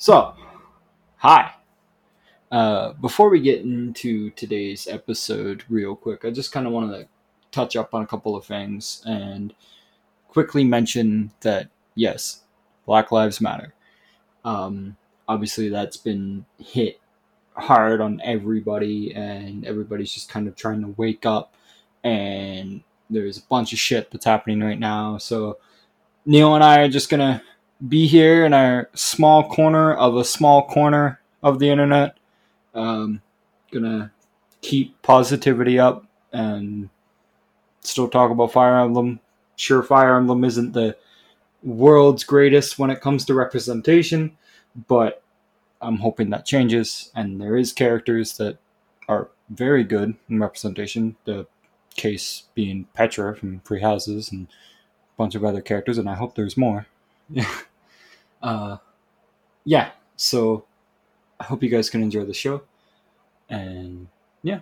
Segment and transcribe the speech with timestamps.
[0.00, 0.34] So,
[1.18, 1.52] hi.
[2.50, 7.06] Uh, before we get into today's episode, real quick, I just kind of want to
[7.50, 9.52] touch up on a couple of things and
[10.28, 12.44] quickly mention that yes,
[12.86, 13.74] Black Lives Matter.
[14.42, 14.96] Um,
[15.28, 16.98] obviously, that's been hit
[17.52, 21.54] hard on everybody, and everybody's just kind of trying to wake up.
[22.04, 25.18] And there's a bunch of shit that's happening right now.
[25.18, 25.58] So,
[26.24, 27.42] Neil and I are just gonna
[27.88, 32.16] be here in our small corner of a small corner of the internet.
[32.74, 33.22] Um,
[33.72, 34.12] gonna
[34.60, 36.90] keep positivity up and
[37.80, 39.20] still talk about Fire Emblem.
[39.56, 40.96] Sure, Fire Emblem isn't the
[41.62, 44.36] world's greatest when it comes to representation,
[44.88, 45.22] but
[45.80, 47.10] I'm hoping that changes.
[47.14, 48.58] And there is characters that
[49.08, 51.16] are very good in representation.
[51.24, 51.46] The
[51.96, 56.34] case being Petra from Free Houses and a bunch of other characters, and I hope
[56.34, 56.86] there's more.
[58.42, 58.76] uh,
[59.64, 60.64] yeah, so
[61.38, 62.62] I hope you guys can enjoy the show.
[63.48, 64.08] And
[64.42, 64.60] yeah.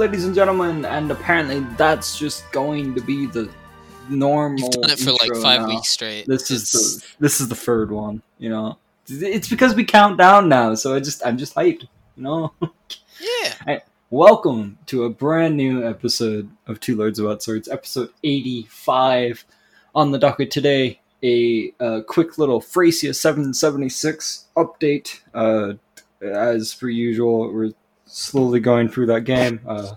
[0.00, 3.50] Ladies and gentlemen, and apparently that's just going to be the
[4.08, 4.58] normal.
[4.58, 5.68] You've done it for like five now.
[5.68, 6.24] weeks straight.
[6.26, 8.22] This is the this is the third one.
[8.38, 11.82] You know, it's because we count down now, so I just I'm just hyped.
[12.16, 12.54] You know,
[13.20, 13.80] yeah.
[14.08, 19.44] welcome to a brand new episode of Two Lords About Swords, episode eighty five.
[19.94, 25.20] On the docket today, a uh, quick little Thracia seven seventy six update.
[25.34, 25.74] Uh,
[26.22, 27.72] as per usual, we're
[28.10, 29.60] slowly going through that game.
[29.66, 29.94] Uh,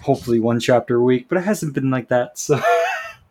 [0.00, 2.38] hopefully one chapter a week, but it hasn't been like that.
[2.38, 2.60] So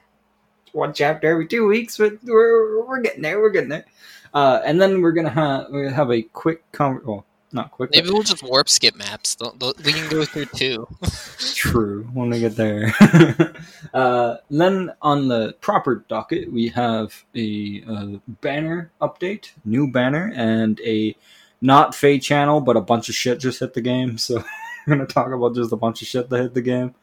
[0.72, 3.40] one chapter every two weeks, but we're we're getting there.
[3.40, 3.86] We're getting there.
[4.34, 7.92] Uh, and then we're gonna have we're gonna have a quick con- well, not quick.
[7.92, 9.36] Maybe we'll just warp skip maps.
[9.84, 10.88] We can go through two.
[11.56, 12.04] True.
[12.14, 12.94] When we get there.
[13.94, 18.08] uh, then on the proper docket, we have a uh,
[18.42, 21.16] banner update, new banner, and a
[21.62, 24.18] not Feh channel, but a bunch of shit just hit the game.
[24.18, 24.36] So
[24.88, 26.96] we're gonna talk about just a bunch of shit that hit the game.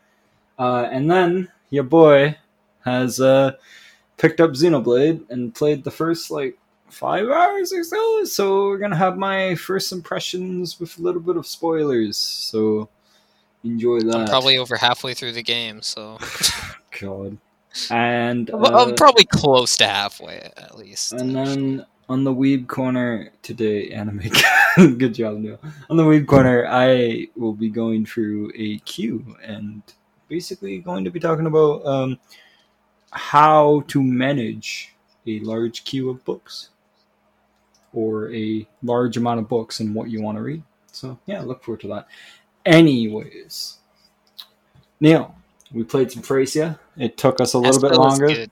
[0.59, 2.37] Uh, and then your boy
[2.85, 3.53] has uh,
[4.17, 6.59] picked up Xenoblade and played the first like
[6.91, 8.25] five hours or so.
[8.25, 12.17] So we're gonna have my first impressions with a little bit of spoilers.
[12.17, 12.89] So
[13.65, 14.17] enjoy that.
[14.17, 16.19] I'm probably over halfway through the game, so
[17.01, 17.39] God.
[17.91, 21.13] And uh, I'm probably close to halfway at least.
[21.13, 24.23] and then on the Weeb corner today, anime.
[24.77, 25.59] Good job, Neil.
[25.91, 29.83] On the Weeb corner, I will be going through a queue and
[30.29, 32.19] basically going to be talking about um,
[33.11, 34.95] how to manage
[35.27, 36.71] a large queue of books
[37.93, 40.63] or a large amount of books and what you want to read.
[40.93, 42.09] So yeah, look forward to that.
[42.65, 43.79] Anyways,
[45.01, 45.35] Neil,
[45.73, 46.79] we played some Thracia.
[46.97, 48.27] It took us a little bit longer.
[48.27, 48.51] good.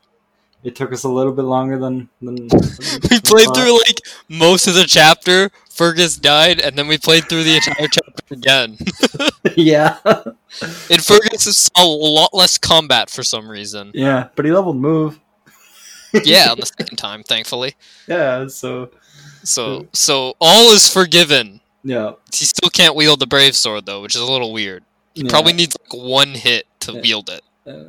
[0.66, 2.34] It took us a little bit longer than than
[3.10, 5.50] We played through like most of the chapter.
[5.71, 8.77] Fergus died, and then we played through the entire chapter again.
[9.56, 9.99] yeah,
[10.91, 13.91] And Fergus is a lot less combat for some reason.
[13.94, 15.21] yeah, but he leveled move.
[16.25, 17.75] Yeah, on the second time, thankfully.
[18.09, 18.91] Yeah, so
[19.44, 21.60] So, so all is forgiven.
[21.84, 24.83] yeah, He still can't wield the brave sword though, which is a little weird.
[25.15, 27.00] He yeah, probably needs like one hit to Yeah.
[27.03, 27.43] wield it.
[27.66, 27.84] Uh,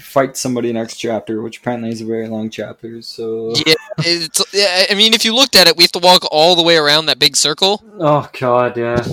[0.00, 3.00] fight somebody next chapter, which apparently is a very long chapter.
[3.02, 6.24] So Yeah, it's, yeah, I mean, if you looked at it, we have to walk
[6.32, 7.82] all the way around that big circle.
[8.00, 9.04] oh god, yeah.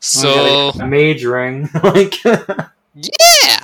[0.00, 3.60] So a mage ring, like yeah,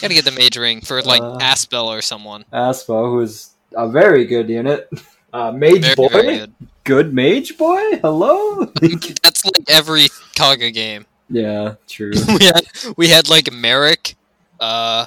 [0.00, 2.44] gotta get the mage ring for like Uh, Asbel or someone.
[2.52, 4.90] Asbel, who is a very good unit.
[5.32, 6.54] Uh, mage Very, boy, very good.
[6.84, 7.98] good mage boy.
[8.02, 8.64] Hello.
[8.80, 11.06] That's like every Kaga game.
[11.30, 12.12] yeah, true.
[12.38, 12.62] we had
[12.98, 14.14] we had like Merric,
[14.62, 15.06] uh,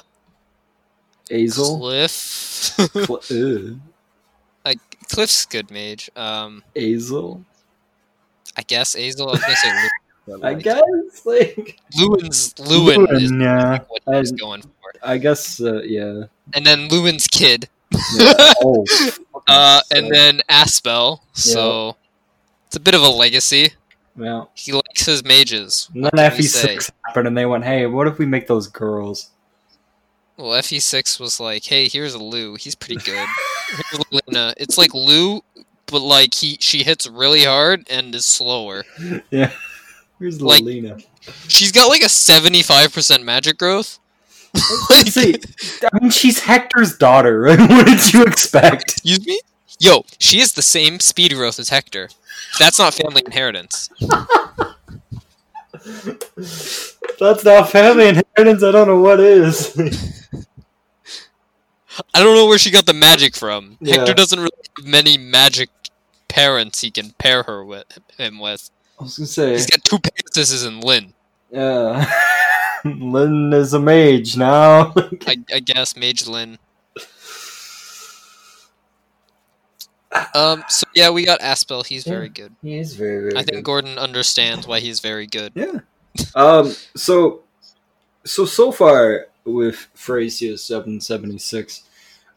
[1.30, 1.78] Azel.
[1.78, 2.10] Cliff.
[2.10, 3.22] Cl-
[4.64, 6.10] like Cliff's good mage.
[6.14, 7.44] Um, Azel.
[8.56, 9.28] I guess Azel.
[9.28, 9.72] I was gonna say
[10.26, 13.78] Lewin, I like, guess like Lewin's Lewin, is Lewin, yeah.
[13.88, 16.24] what he was going for, I guess uh, yeah.
[16.54, 17.68] and then Lewin's kid.
[18.16, 18.52] yeah.
[18.62, 18.84] Oh.
[19.48, 21.20] Uh, fucking and then Asbel.
[21.32, 21.96] So
[22.66, 23.70] it's a bit of a legacy.
[24.18, 24.44] Yeah.
[24.54, 25.88] He likes his mages.
[25.94, 28.48] And then What can we FE6 happened, and they went, "Hey, what if we make
[28.48, 29.30] those girls?"
[30.36, 32.58] Well, FE6 was like, hey, here's a Lugh.
[32.60, 33.26] He's pretty good.
[33.90, 34.54] Here's Luna.
[34.56, 35.42] It's like Lugh,
[35.86, 38.84] but like he she hits really hard and is slower.
[39.30, 39.50] yeah.
[40.18, 40.64] Here's Like-.
[41.48, 43.98] She's got like a 75% magic growth,
[44.90, 45.34] Like, See,
[45.84, 47.40] I mean, she's Hector's daughter.
[47.40, 47.58] Right?
[47.68, 48.82] What did you expect?
[48.92, 49.40] Excuse me?
[49.78, 52.08] Yo, she has the same speed growth as Hector.
[52.58, 53.90] That's not family inheritance.
[57.18, 58.62] That's not family inheritance.
[58.62, 59.76] I don't know what is.
[62.14, 63.76] I don't know where she got the magic from.
[63.80, 63.96] Yeah.
[63.98, 65.70] Hector doesn't really have many magic
[66.28, 67.84] parents he can pair her with
[68.18, 68.70] him with.
[69.00, 71.12] I was gonna say, He's got two Pegasuses and Lyn.
[71.50, 72.10] yeah.
[72.84, 74.92] Lyn is a mage now.
[75.26, 76.58] I, I guess Mage Lyn.
[80.34, 80.64] Um.
[80.68, 81.84] So yeah, we got Asbel.
[81.84, 82.12] He's Yeah.
[82.14, 82.54] very good.
[82.62, 85.52] he is very, very I think Gordon understands why he's very good.
[85.54, 85.80] Yeah.
[86.34, 86.74] Um.
[86.94, 87.40] So,
[88.24, 91.82] so so far with Thracia seven seventy six,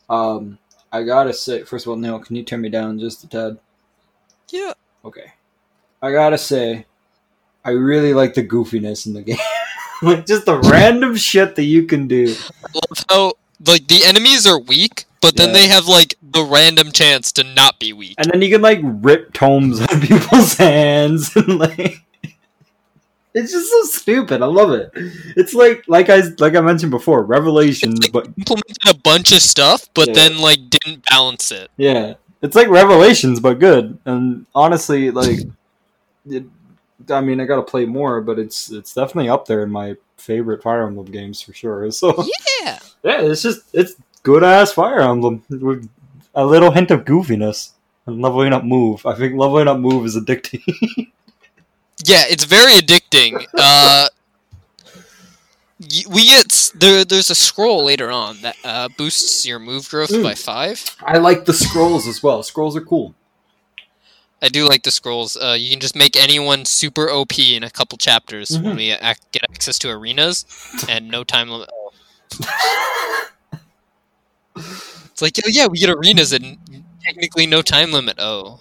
[0.10, 0.58] um,
[0.92, 3.60] I gotta say, first of all, Neil, can you turn me down just a tad?
[4.50, 4.74] Yeah.
[5.06, 5.34] Okay.
[6.02, 6.86] I gotta say,
[7.64, 9.38] I really like the goofiness in the game.
[10.02, 12.34] like just the random shit that you can do.
[12.66, 13.34] I love how
[13.68, 15.54] like the enemies are weak, but then Yeah.
[15.54, 18.16] they have like the random chance to not be weak.
[18.18, 22.02] And then you can like rip tomes out of people's hands and like
[23.34, 24.42] it's just so stupid.
[24.42, 24.92] I love it.
[25.36, 29.88] It's like like I like I mentioned before, Revelations, but Implemented a bunch of stuff,
[29.94, 30.14] but Yeah.
[30.16, 31.70] then like didn't balance it.
[31.78, 33.98] yeah, it's like Revelations but good.
[34.06, 35.40] And honestly, like
[36.30, 36.46] it,
[37.10, 39.96] I mean, I got to play more, but it's it's definitely up there in my
[40.18, 41.90] favorite Fire Emblem games for sure.
[41.92, 42.26] So
[42.64, 42.80] Yeah.
[43.04, 45.88] yeah, it's just it's good ass Fire Emblem with
[46.36, 47.72] a little hint of goofiness.
[48.06, 49.06] And leveling up move.
[49.06, 50.64] I think leveling up move is addicting.
[52.06, 53.46] Yeah, it's very addicting.
[53.58, 54.08] Uh,
[56.10, 57.06] we get there.
[57.06, 60.24] There's a scroll later on that uh, boosts your move growth Mm.
[60.24, 60.84] by five.
[61.02, 62.44] I like the scrolls as well.
[62.44, 63.16] Scrolls are cool.
[64.42, 65.38] I do like the scrolls.
[65.38, 68.78] Uh, you can just make anyone super OP in a couple chapters when Mhm.
[68.78, 70.46] we ac- get access to arenas
[70.90, 71.70] and no time limit.
[74.56, 76.58] It's like, oh yeah, we get arenas and
[77.10, 78.16] technically no time limit.
[78.20, 78.60] Oh,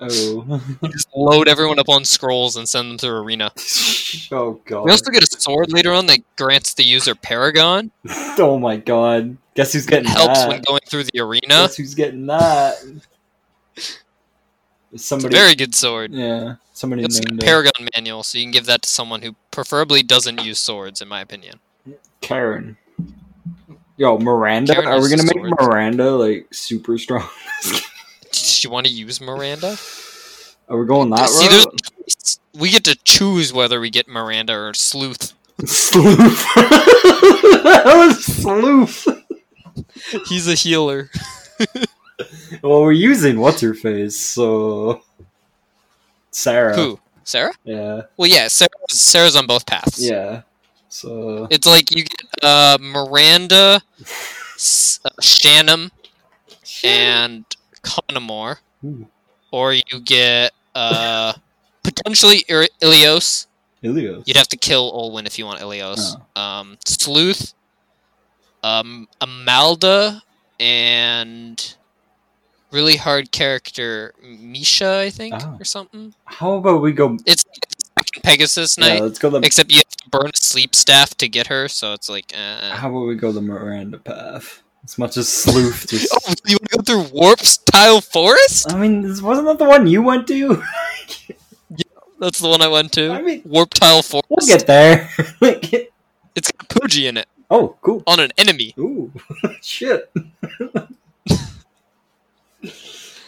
[0.00, 0.60] Oh.
[0.90, 3.52] just load everyone up on scrolls and send them to arena.
[4.32, 4.84] oh god.
[4.84, 7.90] We also get a sword later on that grants the user Paragon.
[8.36, 9.36] Oh my god.
[9.54, 10.48] Guess who's getting helps that?
[10.48, 11.42] when going through the arena.
[11.48, 12.74] Guess who's getting that?
[14.92, 16.12] A Somebody very good sword.
[16.12, 16.56] Yeah.
[16.72, 17.46] Somebody It's a named it.
[17.46, 21.06] Paragon manual, so you can give that to someone who preferably doesn't use swords, in
[21.06, 21.60] my opinion.
[22.20, 22.76] Karin.
[23.96, 24.74] Yo, Miranda.
[24.74, 25.54] Karin Are we gonna make swords.
[25.60, 27.28] Miranda like super strong?
[28.32, 29.76] Does you want to use Miranda?
[30.68, 32.38] Are we going that See, route?
[32.58, 35.34] we get to choose whether we get Miranda or Sleuf.
[35.60, 36.54] Sloof.
[37.64, 39.06] that was sloof.
[40.28, 41.10] He's a healer.
[42.62, 45.02] Well, we're using what's her face, so
[46.32, 46.74] Sarah.
[46.74, 46.98] Who?
[47.22, 47.52] Sarah?
[47.62, 48.02] Yeah.
[48.16, 50.04] Well, yeah, Sarah, Sarah's on both paths.
[50.04, 50.42] Yeah.
[50.94, 55.90] So It's like you get uh, Miranda, S- uh, Shannon,
[56.84, 57.44] and
[57.82, 59.08] Conomor, Ooh.
[59.50, 61.32] or you get uh,
[61.82, 63.48] potentially Ir- Ilios.
[63.82, 64.22] Ilios.
[64.24, 66.14] You'd have to kill Olwen if you want Ilios.
[66.36, 67.54] Um, Sleuf,
[68.62, 70.22] um, Amalda,
[70.60, 71.74] and
[72.70, 75.56] really hard character Misha, I think, Oh.
[75.58, 76.14] or something.
[76.24, 77.18] How about we go?
[77.26, 77.44] It's
[78.22, 79.40] like the second Pegasus Yeah, let's go the.
[79.40, 82.32] except you have to burn a sleep staff to get her, so it's like.
[82.36, 84.62] Uh, How about we go the Miranda path?
[84.84, 86.12] As much as Sleuf just.
[86.12, 88.72] Oh, you want to go through Warp's Tile Forest?
[88.72, 90.34] I mean, this- wasn't that the one you went to?
[91.70, 91.84] yeah,
[92.20, 93.10] That's the one I went to.
[93.10, 94.26] I mean- Warp Tile Forest.
[94.30, 95.08] we'll get there.
[96.36, 98.02] It's got Pugi in it oh, cool.
[98.08, 98.74] on an enemy.
[98.76, 99.12] Ooh,
[99.62, 100.10] shit.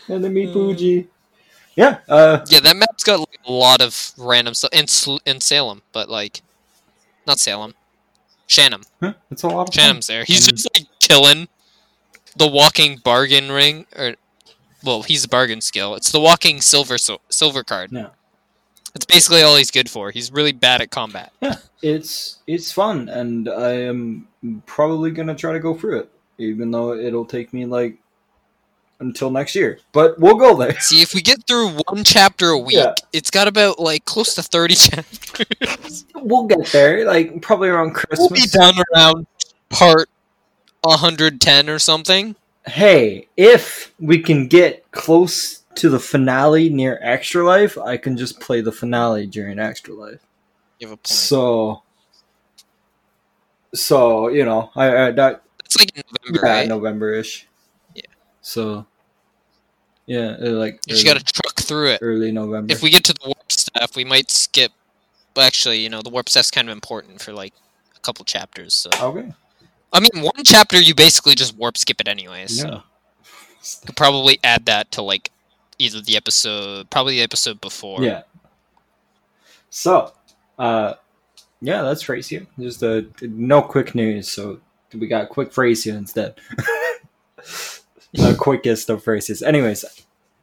[0.08, 0.52] Enemy Hmm.
[1.76, 1.98] Yeah.
[2.08, 2.44] Uh.
[2.48, 4.70] Yeah, that map's got like, a lot of random stuff.
[4.72, 6.42] And Sl- in Salem, but like,
[7.26, 7.74] not Salem.
[8.48, 8.82] Shannon.
[9.00, 9.74] huh, It's a lot of.
[9.74, 10.24] Shannon's there.
[10.24, 11.48] He's just like killing
[12.36, 14.14] the walking bargain ring, or
[14.84, 15.94] well, he's a bargain skill.
[15.96, 17.90] It's the walking silver so- silver card.
[17.92, 18.08] Yeah.
[18.94, 20.10] It's basically all he's good for.
[20.10, 21.30] He's really bad at combat.
[21.42, 24.26] Yeah, It's it's fun, and I am
[24.64, 27.98] probably gonna try to go through it, even though it'll take me like
[29.00, 29.78] until next year.
[29.92, 30.78] But we'll go there.
[30.80, 32.94] See, if we get through one chapter a week, Yeah.
[33.12, 36.04] it's got about like close to thirty chapters.
[36.14, 38.18] We'll get there, like probably around Christmas.
[38.30, 39.26] we'll be down around
[39.70, 40.08] part
[40.82, 42.36] 110 or something.
[42.66, 48.40] hey, if we can get close to the finale near Extra Life, I can just
[48.40, 50.20] play the finale during Extra Life.
[50.78, 51.06] You have a point.
[51.08, 51.82] So,
[53.74, 56.68] so you know, I, I that It's like November, yeah, right?
[56.68, 57.42] November-ish.
[57.42, 57.46] Yeah.
[58.46, 58.86] So,
[60.06, 61.98] yeah, uh, like You early, gotta truck through it.
[62.00, 62.72] early November.
[62.72, 64.70] If we get to the warp stuff, we might skip.
[65.34, 67.54] Well, actually, you know, the warp stuff's kind of important for like
[67.96, 68.72] a couple chapters.
[68.72, 69.32] So okay,
[69.92, 72.62] I mean, one chapter you basically just warp skip it anyways.
[72.62, 72.82] Yeah.
[73.84, 75.32] Could probably add that to like
[75.80, 78.00] either the episode, probably the episode before.
[78.00, 78.22] Yeah.
[79.70, 80.12] So,
[80.56, 80.94] uh,
[81.60, 82.46] yeah, that's Thracia.
[82.60, 84.60] Just uh, no quick news, so
[84.94, 86.36] we got quick Thracia instead.
[88.16, 89.42] the quickest of phrases.
[89.42, 89.84] Anyways,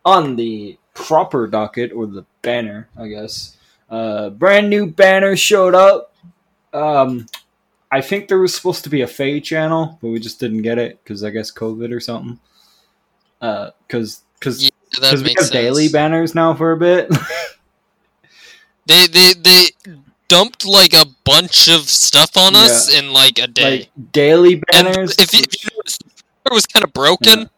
[0.05, 3.57] on the proper docket or the banner, I guess.
[3.89, 6.15] Uh, brand new banner showed up.
[6.73, 7.27] Um,
[7.91, 10.79] I think there was supposed to be a Feh channel, but we just didn't get
[10.79, 12.39] it because I guess COVID or something.
[13.41, 17.09] Uh, because because Yeah, because we have daily banners now for a bit.
[18.85, 19.65] They they they
[20.27, 23.79] dumped like a bunch of stuff on us in like a day.
[23.79, 25.15] like daily and banners.
[25.19, 26.03] if you, if you noticed,
[26.45, 27.49] it was kind of broken.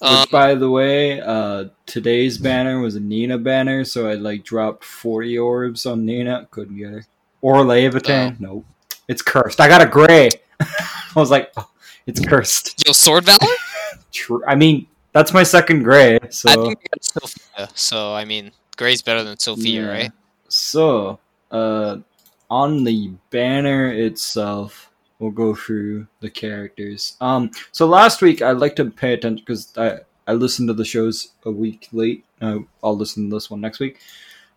[0.00, 4.44] Which, Um, by the way, uh, today's banner was a Nina banner, so I like
[4.44, 6.48] dropped forty orbs on Nina.
[6.50, 7.06] Couldn't get her.
[7.42, 8.32] Or Levitan.
[8.32, 8.36] Oh.
[8.38, 8.66] Nope.
[9.08, 9.60] It's cursed.
[9.60, 10.28] I got a gray.
[10.60, 10.66] I
[11.16, 11.68] was like, oh,
[12.06, 12.82] it's cursed.
[12.86, 13.38] Yo, Sword Valor.
[14.12, 14.42] True.
[14.46, 16.18] I mean, that's my second gray.
[16.30, 17.68] So I think Sophia.
[17.74, 19.88] So I mean, Gray's better than Sophia, Yeah.
[19.88, 20.12] right?
[20.48, 21.18] So,
[21.50, 21.98] uh,
[22.50, 24.89] on the banner itself,
[25.20, 27.16] we'll go through the characters.
[27.20, 30.84] Um, so last week I'd like to pay attention because I I listened to the
[30.84, 32.24] shows a week late.
[32.40, 34.00] Uh, I'll listen to this one next week.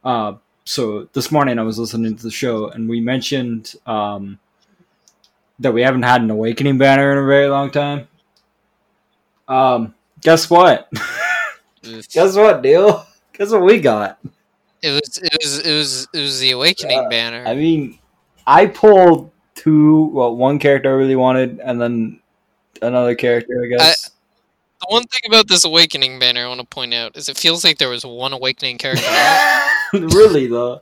[0.03, 0.33] Uh,
[0.65, 4.39] so this morning I was listening to the show and we mentioned um
[5.59, 8.07] that we haven't had an awakening banner in a very long time.
[9.47, 10.91] Um, guess what?
[12.09, 13.05] guess what, deal?
[13.33, 14.19] Guess what we got?
[14.81, 17.43] It was it was it was it was the Awakening Uh, banner.
[17.45, 17.99] I mean,
[18.45, 22.19] I pulled two, well, one character I really wanted, and then
[22.81, 24.09] another character, I guess.
[24.81, 27.63] the one thing about this Awakening banner I want to point out is it feels
[27.63, 29.05] like there was one Awakening character.
[29.93, 30.81] really, though.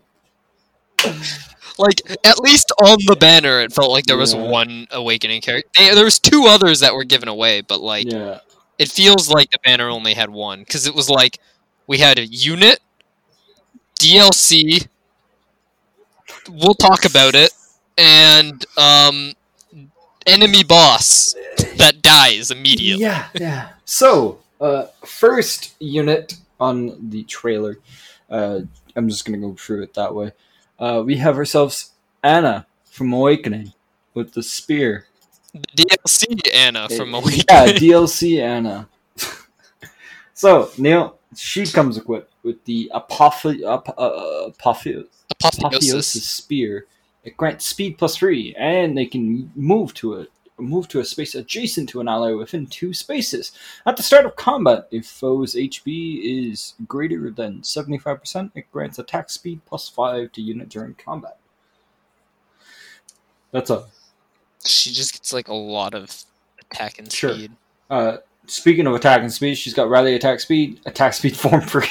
[1.78, 4.42] like at least on the banner, it felt like there was Yeah.
[4.48, 5.70] one Awakening character.
[5.78, 8.40] There there was two others that were given away, but like yeah.
[8.78, 11.40] it feels like the banner only had one because it was like
[11.88, 12.80] we had a unit,
[14.00, 14.88] DLC.
[16.50, 17.51] We'll talk about it,
[17.98, 19.33] and um,
[20.25, 21.36] enemy boss
[21.77, 23.03] that dies immediately.
[23.03, 23.69] Yeah, yeah.
[23.86, 27.79] So, uh, first unit on the trailer.
[28.29, 28.62] Uh,
[28.95, 30.31] I'm just gonna go through it that way.
[30.79, 31.91] Uh, we have ourselves
[32.24, 33.74] Anna from Awakening
[34.13, 35.05] with the spear.
[35.53, 37.45] The DLC Anna from Uh, Awakening.
[37.50, 38.88] Yeah, DLC Anna.
[40.33, 45.60] so Neil, she comes equipped with the apophe- ap- uh, apophe- Apotheosis.
[45.69, 46.86] apotheosis spear.
[47.24, 50.32] It grants speed plus three, and they can move to it.
[50.58, 53.51] Move to a space adjacent to an ally within two spaces.
[53.86, 59.32] At the start of combat, if foe's HP is greater than 75%, it grants attack
[59.32, 61.38] speed plus 5 to unit during combat.
[63.51, 63.86] That's a
[64.63, 66.16] She just gets like a lot of
[66.72, 67.34] attack and Sure.
[67.34, 67.51] speed.
[67.90, 71.88] Uh, speaking of attack and speed, she's got rally attack speed, attack speed form free,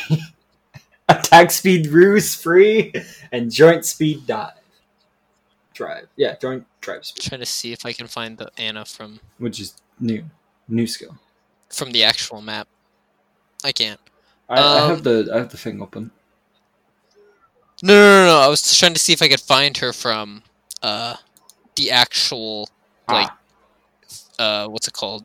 [1.09, 2.93] attack speed ruse free,
[3.33, 4.53] and joint speed dive.
[5.81, 6.09] Drive.
[6.17, 9.59] Yeah, joint drive speed, trying to see if I can find the Anna from which
[9.65, 10.23] is new.
[10.69, 11.17] New skill.
[11.71, 12.69] from the actual map.
[13.65, 14.01] I can't.
[14.51, 16.11] I, I Um, have the I have the thing open.
[17.83, 18.39] No, no, no, no.
[18.41, 20.43] I was trying to see if I could find her from
[20.83, 21.17] uh
[21.77, 22.69] the actual
[23.09, 23.39] like Ah,
[24.39, 25.25] uh what's it called?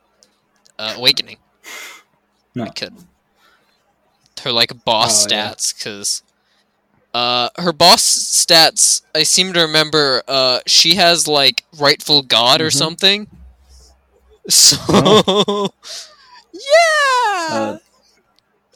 [0.80, 1.38] Uh Awakening.
[2.56, 2.64] No.
[2.64, 2.94] I could.
[4.44, 6.22] Her like boss Oh, stats cuz
[7.16, 12.70] uh her boss stats I seem to remember uh she has like rightful god or
[12.70, 12.74] Mhm.
[12.84, 13.28] something.
[14.50, 15.72] So
[16.52, 17.48] Yeah.
[17.52, 17.78] Uh,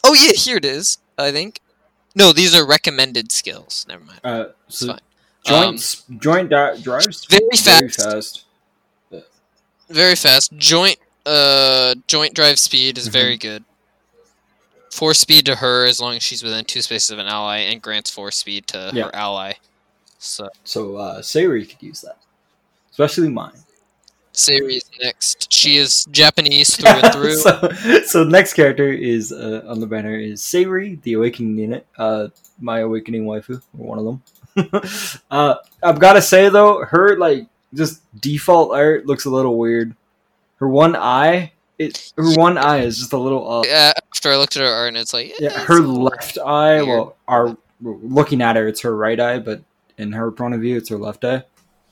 [0.03, 0.97] oh yeah, here it is.
[1.17, 1.59] I think.
[2.15, 3.85] No, these are recommended skills.
[3.87, 4.19] Never mind.
[4.23, 4.99] uh, It's so fine.
[5.45, 7.95] joint Um, joint di- drives very very fast.
[7.95, 8.45] fast.
[9.89, 10.51] Very fast.
[10.57, 13.11] Joint uh joint drive speed is Mhm.
[13.11, 13.63] very good.
[14.91, 17.81] Four speed to her as long as she's within two spaces of an ally and
[17.81, 19.05] grants four speed to Yeah.
[19.05, 19.53] her ally.
[20.17, 22.17] So So uh, Say'ri could use that,
[22.91, 23.53] especially mine.
[24.33, 25.51] Say'ri is next.
[25.51, 27.35] She is Japanese through and through.
[27.35, 27.69] so,
[28.05, 31.85] so next character is uh, on the banner is Say'ri, the Awakening unit.
[31.97, 32.27] Uh,
[32.59, 34.71] my Awakening waifu, or one of them.
[35.31, 39.95] uh, I've got to say though, her like just default art looks a little weird.
[40.57, 43.65] Her one eye, it her one eye is just a little off.
[43.65, 45.87] Yeah, after I looked at her art and it's like Yeah, eh, her it's a
[45.87, 46.75] little- left eye.
[46.83, 46.87] weird.
[46.87, 49.61] Well, our looking at her, it's her right eye, but
[49.97, 51.43] in her point of view, it's her left eye.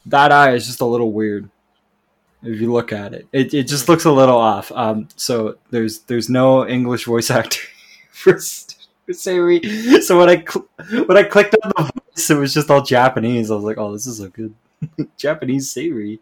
[0.06, 1.50] That eye is just a little weird.
[2.44, 4.72] If you look at it, it, it just looks a little off.
[4.74, 7.60] Um, so there's there's no English voice actor
[8.12, 8.76] for, S-
[9.06, 10.02] for Say'ri.
[10.04, 10.68] So when I cl-
[11.06, 13.50] when I clicked on the voice, it was just all Japanese.
[13.50, 14.54] I was like, oh, this is so good.
[15.18, 16.20] Japanese Say'ri.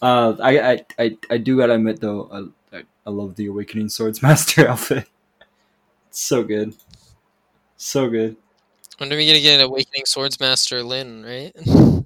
[0.00, 2.28] Uh, I, I, I, I do gotta admit though,
[2.72, 5.08] I, I love the Awakening Swords Master outfit.
[6.08, 6.74] It's so good,
[7.76, 8.36] so good.
[8.98, 11.52] When are we gonna get an Awakening Swordsmaster Lyn, right?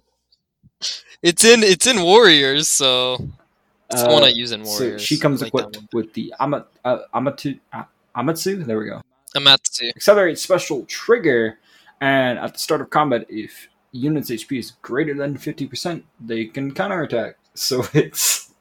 [1.23, 3.15] it's in it's in Warriors, so
[3.91, 5.03] it's the one I Uh, use in So Warriors.
[5.03, 7.85] she comes like equipped with the Ama, uh, Amatu, uh,
[8.17, 8.65] Amatsu.
[8.65, 9.01] There we go.
[9.37, 9.89] Amatsu.
[9.97, 11.59] Accelerate special trigger,
[12.01, 16.45] and at the start of combat, if units HP is greater than fifty percent, they
[16.47, 17.37] can counterattack.
[17.55, 18.52] So it's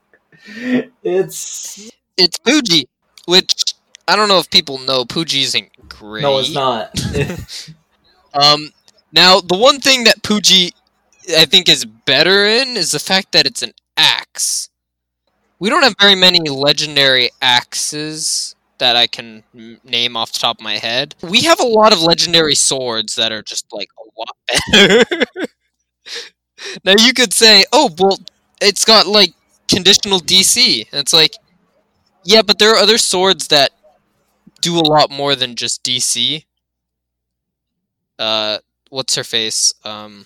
[1.03, 2.85] it's It's Pugi,
[3.25, 3.73] which
[4.07, 5.05] I don't know if people know.
[5.05, 6.21] Pugi isn't great.
[6.23, 6.91] no, it's not.
[8.33, 8.69] Um,
[9.11, 10.71] now the one thing that Pugi
[11.37, 14.69] I think is better in is the fact that it's an axe.
[15.59, 19.43] We don't have very many legendary axes that I can
[19.83, 21.13] name off the top of my head.
[21.21, 24.35] We have a lot of legendary swords that are just like a lot
[24.71, 25.25] better.
[26.83, 28.17] now you could say, "Oh, well,
[28.61, 29.33] it's got like
[29.71, 31.35] conditional DC." And it's like,
[32.23, 33.71] yeah, but there are other swords that
[34.61, 36.45] do a lot more than just DC.
[38.19, 38.59] Uh,
[38.89, 39.73] what's her face?
[39.83, 40.25] Um,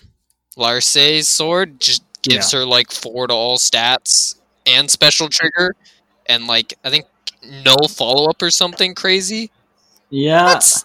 [0.58, 4.36] Larcei's sword just gives her like four to all stats
[4.66, 5.74] and special trigger,
[6.26, 7.06] and like I think
[7.64, 9.50] no follow up or something crazy.
[10.10, 10.84] yeah, That's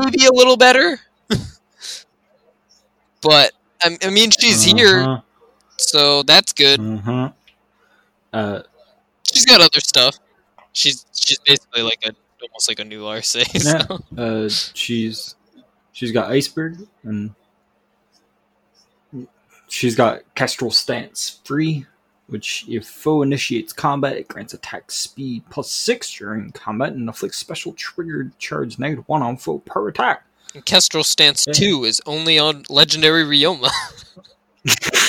[0.00, 0.98] maybe a little better,
[3.22, 3.52] but
[3.82, 5.20] I, mean she's here, Uh-huh,
[5.78, 6.80] so that's good.
[6.80, 7.30] uh-huh.
[8.32, 8.62] Uh,
[9.32, 10.18] She's got other stuff.
[10.72, 13.06] She's she's basically like a almost like a new.
[13.06, 13.22] Yeah.
[13.52, 14.04] So.
[14.16, 15.34] uh, she's
[15.92, 17.34] she's got iceberg and
[19.68, 21.86] she's got kestrel stance free
[22.28, 27.38] which if foe initiates combat it grants attack speed plus six during combat and inflicts
[27.38, 31.52] special triggered charge negative one on foe per attack And Kestrel Stance Yeah.
[31.52, 33.70] 2 is only on Legendary Ryoma.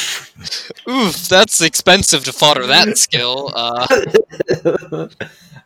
[0.90, 3.52] Oof, that's expensive to fodder that skill.
[3.56, 3.88] Uh,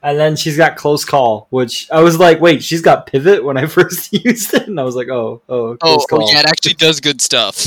[0.04, 3.58] and then she's got close call which i was like wait she's got pivot when
[3.58, 6.74] i first used it and i was like oh oh oh, oh, yeah, it actually
[6.76, 7.66] does good stuff.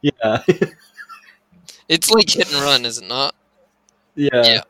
[0.00, 0.42] yeah
[1.88, 3.34] It's like hit and run, is it not?
[4.14, 4.30] Yeah.
[4.32, 4.60] Yeah.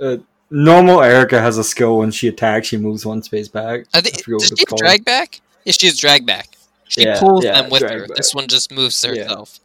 [0.00, 0.16] Uh,
[0.50, 3.84] normal Eirika has a skill when she attacks, she moves one space back.
[3.92, 5.40] I think I does she drag back?
[5.64, 6.48] Yeah, she has drag back.
[6.88, 8.06] She Yeah, pulls yeah, them with her.
[8.06, 8.16] back.
[8.16, 9.60] This one just moves herself.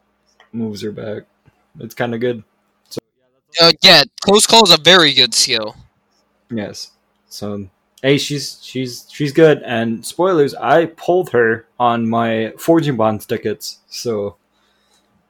[0.51, 1.23] Moves her back.
[1.79, 2.43] It's kind of good.
[3.61, 5.75] Uh, yeah, close call is a very good skill.
[6.51, 6.91] Yes.
[7.27, 7.67] So,
[8.01, 9.61] hey, she's she's she's good.
[9.63, 13.79] And spoilers, I pulled her on my Forging Bonds tickets.
[13.87, 14.37] So,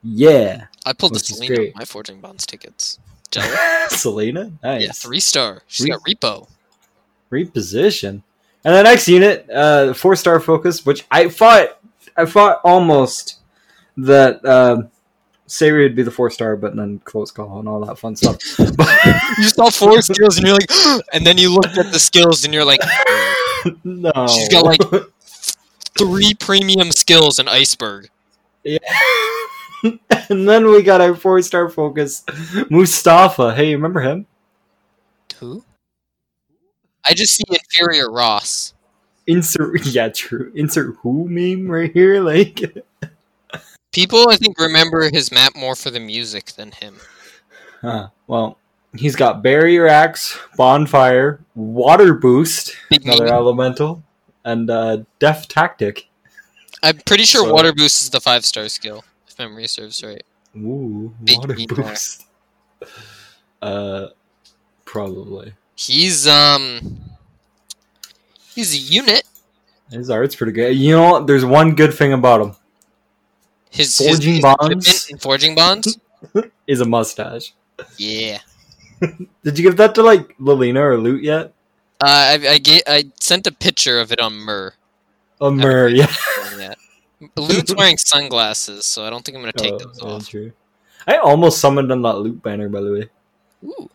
[0.02, 2.98] yeah, I pulled the Selena on my Forging Bonds tickets.
[3.88, 4.82] Selena, nice.
[4.82, 5.62] yeah, three star.
[5.66, 6.48] She's Re- got repo.
[7.30, 8.22] reposition.
[8.64, 11.78] And the next unit, uh, four star focus, which I thought
[12.16, 13.38] I thought almost
[13.96, 14.82] that uh,
[15.50, 18.36] Say'ri would be the four star, but then close call and all that fun stuff.
[19.38, 20.70] You saw four skills and you're like,
[21.12, 22.80] and then you looked at the skills and you're like,
[23.84, 24.80] no, She's got, like-
[25.98, 28.08] three premium skills in Iceberg.
[28.64, 28.78] yeah.
[30.28, 32.22] and then we got our four star focus,
[32.70, 33.54] Mustafa.
[33.54, 34.26] Hey, remember him?
[35.38, 35.64] Who?
[37.04, 38.74] I just see inferior Ross.
[39.26, 40.52] Insert, yeah, true.
[40.54, 42.60] Insert who meme right here, like.
[43.92, 46.96] People, I think, remember his map more for the music than him.
[47.80, 48.08] Huh.
[48.28, 48.56] Well,
[48.96, 54.02] he's got barrier axe, bonfire, water boost, Big another elemental,
[54.44, 56.08] and uh, death tactic.
[56.82, 60.22] I'm pretty sure So- Water Boost is the five star skill, if memory serves right.
[60.56, 62.26] Ooh, Big water boost.
[63.62, 64.06] Uh,
[64.86, 65.52] probably.
[65.76, 66.98] He's um,
[68.54, 69.24] he's a unit.
[69.90, 70.74] His art's pretty good.
[70.76, 71.26] You know, what?
[71.26, 72.56] there's one good thing about him.
[73.70, 75.08] His Forging his, bonds?
[75.10, 75.98] in forging bonds.
[76.66, 77.52] Is a mustache.
[77.96, 78.38] yeah.
[79.44, 81.54] Did you give that to like Lilina or Loot yet?
[82.00, 84.74] Uh, I I, ga- I sent a picture of it on Mur.
[85.40, 86.12] A Mur, yeah.
[87.36, 90.28] Loot's wearing sunglasses, so I don't think I'm gonna take Oh, those off.
[90.28, 90.52] true.
[91.06, 93.08] I almost summoned on that Loot banner, by the way.
[93.64, 93.88] Ooh.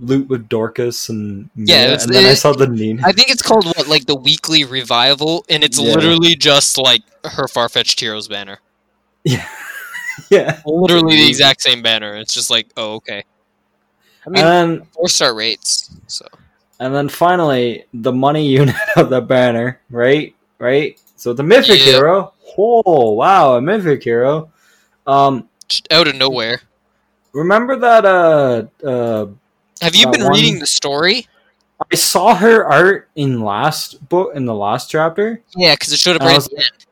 [0.00, 3.00] Loot with Dorcas and Yeah, Mia, and then I saw the name.
[3.04, 5.94] I think it's called what, like the weekly revival, and it's Yeah.
[5.94, 8.58] literally just like her Farfetched Heroes banner.
[9.24, 9.48] Yeah,
[10.30, 10.60] yeah.
[10.66, 12.16] Literally the exact same banner.
[12.16, 13.24] It's just like, oh, okay.
[14.26, 15.90] I mean, and then four star rates.
[16.06, 16.26] So
[16.80, 20.34] and then finally the money unit of the banner, right?
[20.58, 21.00] Right.
[21.16, 21.84] So the mythic Yeah.
[21.92, 22.32] hero.
[22.56, 24.50] Oh wow, a mythic hero.
[25.06, 26.60] Um, just out of nowhere.
[27.32, 28.04] remember that?
[28.06, 29.26] Uh, uh,
[29.82, 31.26] Have you That been one- reading the story?
[31.92, 35.42] I saw her art in last book in the last chapter.
[35.56, 36.86] Yeah, because it showed up I right at the end.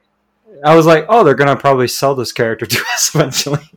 [0.64, 3.68] I was like, oh, they're gonna probably sell this character to us eventually.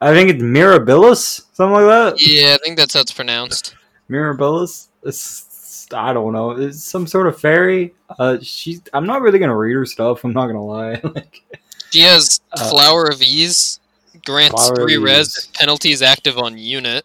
[0.00, 2.14] I think it's Mirabilis, something like that.
[2.20, 3.76] Yeah, I think that's how it's pronounced.
[4.10, 4.88] Mirabilis.
[5.04, 6.52] It's, I don't know.
[6.52, 7.94] It's some sort of fairy.
[8.18, 8.82] Uh, she's.
[8.92, 10.24] I'm not really gonna read her stuff.
[10.24, 11.00] I'm not gonna lie.
[11.14, 11.42] like,
[11.90, 13.78] She has Uh, Flower of Ease,
[14.24, 15.44] grants Flower three res Ease.
[15.44, 17.04] if penalty is active on unit.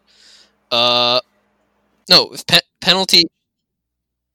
[0.71, 1.19] Uh,
[2.09, 3.25] no, if pe- penalty,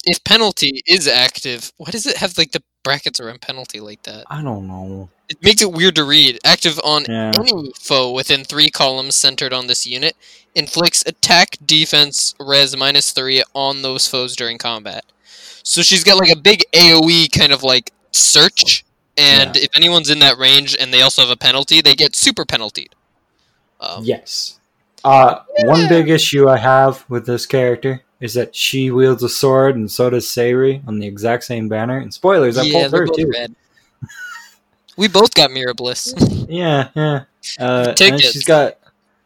[0.04, 4.24] if penalty is active, why does it have like the brackets around penalty like that?
[4.28, 5.08] I don't know.
[5.28, 6.38] It makes it weird to read.
[6.44, 7.32] Active on Yeah.
[7.38, 10.16] any foe within three columns centered on this unit
[10.54, 15.04] inflicts attack, defense, res minus three on those foes during combat.
[15.62, 18.84] So she's got like a big AOE kind of like search,
[19.16, 22.44] and if anyone's in that range and they also have a penalty, they get super
[22.44, 22.94] penaltied.
[23.80, 24.58] Um, Yes.
[25.04, 29.74] Uh, one big issue I have with this character is that she wields a sword,
[29.74, 31.98] and so does Say'ri on the exact same banner.
[31.98, 33.32] And spoilers, I yeah, pulled her too.
[34.96, 36.14] we both got Mirabilis.
[36.48, 37.24] Yeah, yeah.
[37.58, 38.78] Uh, she's got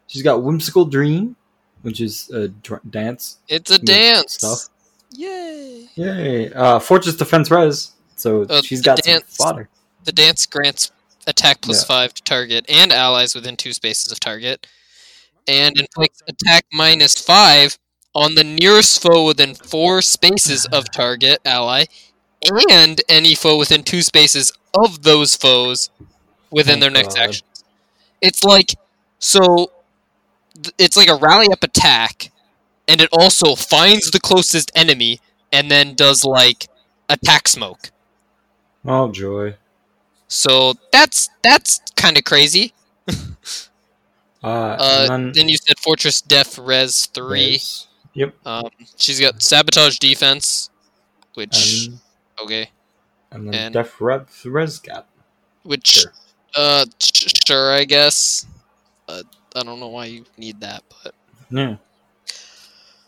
[0.06, 1.35] she's got whimsical dream,
[1.82, 4.35] which is a dr- dance it's a dance.
[4.35, 4.68] stuff.
[5.12, 5.88] Yay!
[5.96, 6.52] Yay!
[6.52, 9.37] Uh, Fortress defense res, so Uh, she's got dance.
[9.37, 9.68] fodder.
[10.04, 10.92] The dance grants
[11.26, 11.87] attack plus Yeah.
[11.88, 14.66] five to target and allies within two spaces of target,
[15.48, 17.76] and inflicts attack minus five
[18.16, 21.85] on the nearest foe within four spaces of target ally,
[22.70, 25.90] and any foe within two spaces of those foes
[26.50, 27.24] within Oh, their next God.
[27.29, 27.46] action.
[28.22, 28.74] It's like
[29.18, 29.70] so.
[30.55, 32.33] th- It's like a rally up attack,
[32.88, 35.20] and it also finds the closest enemy
[35.52, 36.68] and then does like
[37.09, 37.90] attack smoke.
[38.87, 39.55] Oh joy!
[40.29, 42.72] So that's that's kind of crazy.
[44.44, 47.50] Uh, Uh, and then you said Fortress Def Res three.
[47.59, 47.86] there's-
[48.16, 48.35] Yep.
[48.46, 50.70] Um, she's got Sabotage Defense,
[51.35, 51.98] which And,
[52.40, 52.70] okay,
[53.31, 55.07] and then and- def res, res gap.
[55.64, 56.12] which Sure.
[56.55, 58.46] uh sh- sure I guess.
[59.09, 59.22] Uh,
[59.55, 61.14] I don't know why you need that, but
[61.50, 61.76] Yeah.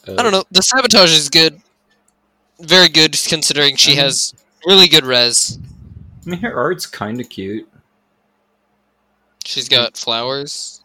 [0.07, 0.44] Uh, I don't know.
[0.51, 1.61] The Sabotage is good,
[2.61, 3.99] very good considering she Mhm.
[4.01, 4.35] has
[4.66, 5.59] really good res.
[6.27, 7.66] I mean, her art's kind of cute.
[9.47, 10.83] She's got flowers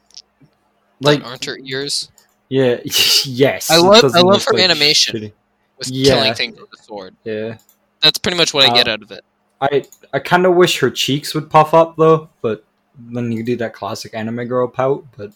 [1.01, 2.09] Like, that aren't her ears
[2.53, 2.79] yeah,
[3.25, 3.69] yes.
[3.71, 5.15] I love- I love her like animation.
[5.15, 5.33] shitty.
[5.79, 6.13] with Yeah.
[6.15, 7.15] killing things with the sword.
[7.23, 7.57] Yeah.
[8.01, 9.23] That's pretty much what I get Uh, out of it.
[9.61, 12.63] I I kind of wish her cheeks would puff up though, but
[12.97, 15.05] then you do that classic anime girl pout.
[15.17, 15.31] But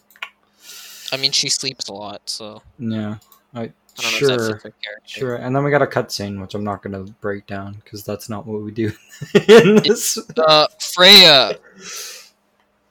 [1.10, 3.16] I mean, she sleeps a lot, so yeah,
[3.54, 5.06] I, I don't know if sure, fits her character.
[5.06, 5.36] sure.
[5.36, 8.46] And then we got a cutscene, which I'm not gonna break down because that's not
[8.46, 8.92] what we do
[9.48, 10.18] in this.
[10.36, 11.56] Uh, Freya.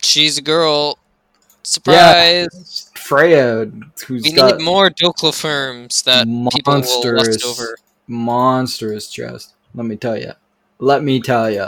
[0.02, 0.98] She's a girl.
[1.64, 2.87] Surprise!
[3.08, 3.72] Freya,
[4.06, 7.78] who's we got need more Doclofirms that people will lust over.
[8.08, 9.54] monstrous chest.
[9.74, 10.34] Let me tell you.
[10.80, 11.68] Let me tell you.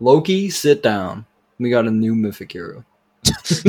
[0.00, 1.26] Loki, sit down.
[1.58, 2.84] We got a new mythic hero.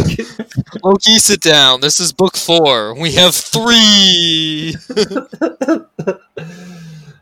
[0.84, 1.82] Loki, sit down.
[1.82, 2.94] This is book four.
[3.00, 4.76] We have three,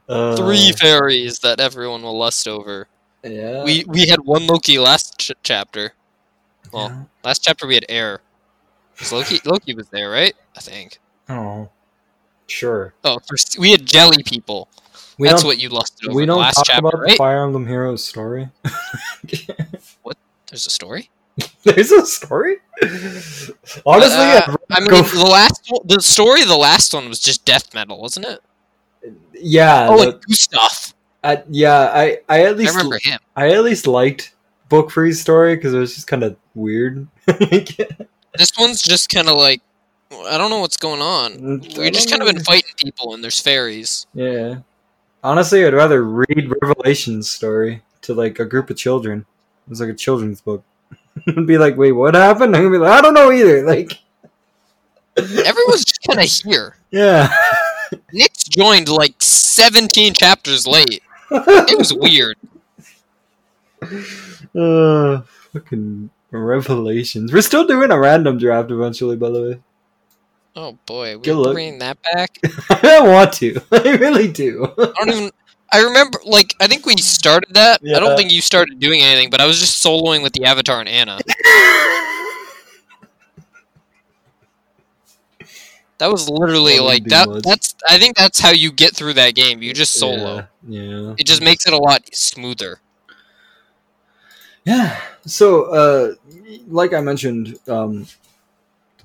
[0.10, 2.88] Uh, three fairies that everyone will lust over.
[3.24, 3.64] Yeah.
[3.64, 5.94] We we had one Loki last ch- chapter.
[6.74, 7.04] Well, yeah.
[7.24, 8.20] last chapter we had air.
[9.12, 10.34] Loki Loki was there, right?
[10.56, 11.00] I think.
[11.30, 11.70] Oh.
[12.48, 12.94] Sure.
[13.04, 14.68] Oh, first, we had jelly people.
[15.18, 17.18] We That's what you lost over we the don't last talk chapter, about right?
[17.18, 18.50] Fire Emblem Heroes story.
[20.04, 20.18] What?
[20.50, 21.10] There's a story.
[21.64, 22.58] There's a story.
[23.86, 27.46] Honestly, Uh, I'd mean, go the last the story of the last one was just
[27.46, 28.42] death metal, wasn't it?
[29.34, 30.94] yeah, oh, the- and Gustav.
[31.24, 31.90] I- yeah.
[31.94, 33.20] I I at I least remember him.
[33.36, 34.34] I at least liked
[34.70, 37.08] Book Free's story because it was just kind of weird.
[38.38, 39.62] This one's just kind of like
[40.28, 41.34] I don't know what's going on.
[41.34, 44.06] Mm, We've just kind of been fighting people, and there's fairies.
[44.14, 44.58] Yeah.
[45.24, 49.26] Honestly, I'd rather read Revelation's story to like a group of children.
[49.72, 50.64] It's like a children's book.
[51.46, 52.56] Be like, wait, what happened?
[52.56, 53.66] I'm gonna be like, I don't know either.
[53.68, 53.94] Like,
[55.16, 56.76] Everyone's just kind of here.
[56.92, 57.32] yeah.
[58.12, 61.04] Nick's joined like 17 chapters late.
[61.30, 62.36] It was weird.
[64.56, 65.22] uh,
[65.54, 67.32] fucking Revelations.
[67.32, 69.60] We're still doing a random draft eventually, by the way.
[70.56, 71.54] Oh boy, we're luck.
[71.54, 72.38] bringing that back.
[72.70, 73.60] I want to.
[73.72, 74.66] I really do.
[74.78, 75.32] I don't even.
[75.72, 77.82] I remember, like, I think we started that.
[77.84, 80.80] I don't think you started doing anything, but I was just soloing with the Avatar
[80.80, 81.20] and Anna.
[86.00, 87.30] That was literally That like that.
[87.30, 87.44] much.
[87.44, 87.76] That's.
[87.88, 89.62] I think that's how you get through that game.
[89.62, 90.48] You just solo.
[90.68, 90.82] Yeah.
[90.82, 91.14] yeah.
[91.18, 92.80] It just makes it a lot smoother.
[94.66, 95.00] Yeah.
[95.26, 96.16] So, uh,
[96.68, 98.08] like I mentioned, um,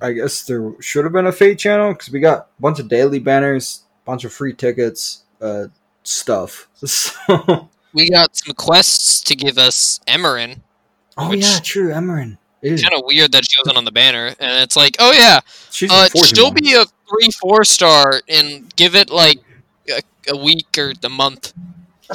[0.01, 2.89] I guess there should have been a Fate channel because we got a bunch of
[2.89, 5.67] daily banners, bunch of free tickets, uh,
[6.03, 6.67] stuff.
[6.85, 10.61] So, We got some quests to give us Emmeryn.
[11.17, 12.37] oh yeah, true, Emmeryn.
[12.61, 14.27] It's kind of weird that she wasn't on the banner.
[14.41, 15.39] And it's like, oh yeah,
[15.71, 19.39] She's uh, she'll be a three four star and give it like
[19.89, 21.53] a, a week or a month.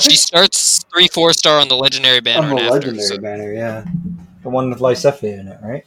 [0.01, 2.49] She starts three four star on the legendary banner.
[2.49, 3.85] on the and after, legendary so- banner, yeah,
[4.43, 5.85] the one with Lysithea in it, right?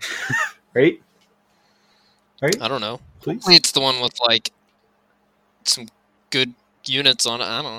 [0.74, 1.00] right,
[2.42, 2.62] right.
[2.62, 3.00] I don't know.
[3.20, 3.34] Please.
[3.36, 4.52] Hopefully it's the one with like
[5.64, 5.88] some
[6.30, 6.54] good
[6.84, 7.44] units on it.
[7.44, 7.76] I don't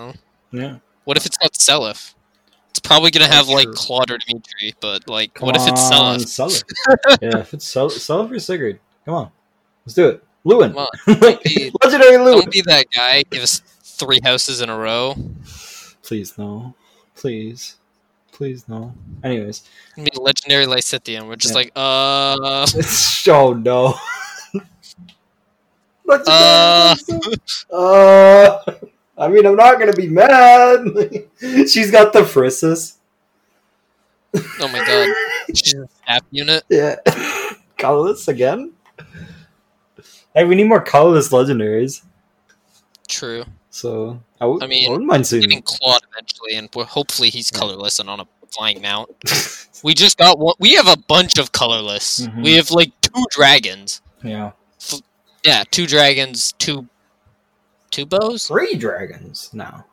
[0.53, 0.61] know.
[0.61, 0.77] Yeah.
[1.05, 2.13] What if it's got Seliph?
[2.71, 3.71] It's probably gonna have like.
[3.71, 5.81] Claude or Dimitri, but like, Come what if it's?
[5.81, 6.63] Seliph.
[7.21, 9.31] yeah, if it's Sel- or Sigurd, come on,
[9.85, 10.23] let's do it.
[10.45, 12.39] Lewin, Come on, don't be, legendary Lewin.
[12.41, 13.23] don't be that guy.
[13.29, 13.61] Give us
[13.99, 15.15] three houses in a row.
[16.03, 16.73] Please no,
[17.15, 17.75] please,
[18.31, 18.93] please no.
[19.23, 19.63] Anyways,
[19.97, 21.27] I mean, legendary Lysithian.
[21.27, 21.57] we're just Yeah.
[21.59, 23.93] like, uh, it's oh no.
[26.05, 27.35] legendary
[27.71, 27.75] Uh.
[27.75, 28.59] Uh,
[29.17, 30.85] I mean, I'm not gonna be mad.
[31.69, 32.95] She's got the frisses.
[34.35, 35.09] oh my god,
[35.55, 36.63] she's a staff unit.
[36.69, 36.95] Yeah.
[37.77, 38.71] colorless again?
[40.35, 42.03] Hey, we need more colorless legendaries.
[43.07, 43.43] True.
[43.79, 45.41] So I, w- I mean, I wouldn't mind seeing.
[45.41, 49.09] Getting Claude eventually, and hopefully he's colorless and on a flying mount.
[49.81, 50.55] We just got one.
[50.59, 52.27] We have a bunch of colorless.
[52.27, 52.43] Mhm.
[52.43, 54.01] We have like two dragons.
[54.21, 54.51] yeah,
[55.45, 56.89] Yeah, two dragons, two
[57.89, 58.45] two bows.
[58.47, 59.85] three dragons now.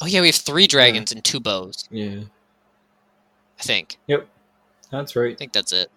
[0.00, 1.86] Oh yeah, we have three dragons and two bows.
[1.90, 2.20] Yeah,
[3.60, 3.98] I think.
[4.06, 4.26] Yep.
[4.90, 5.32] That's right.
[5.34, 5.90] I think that's it.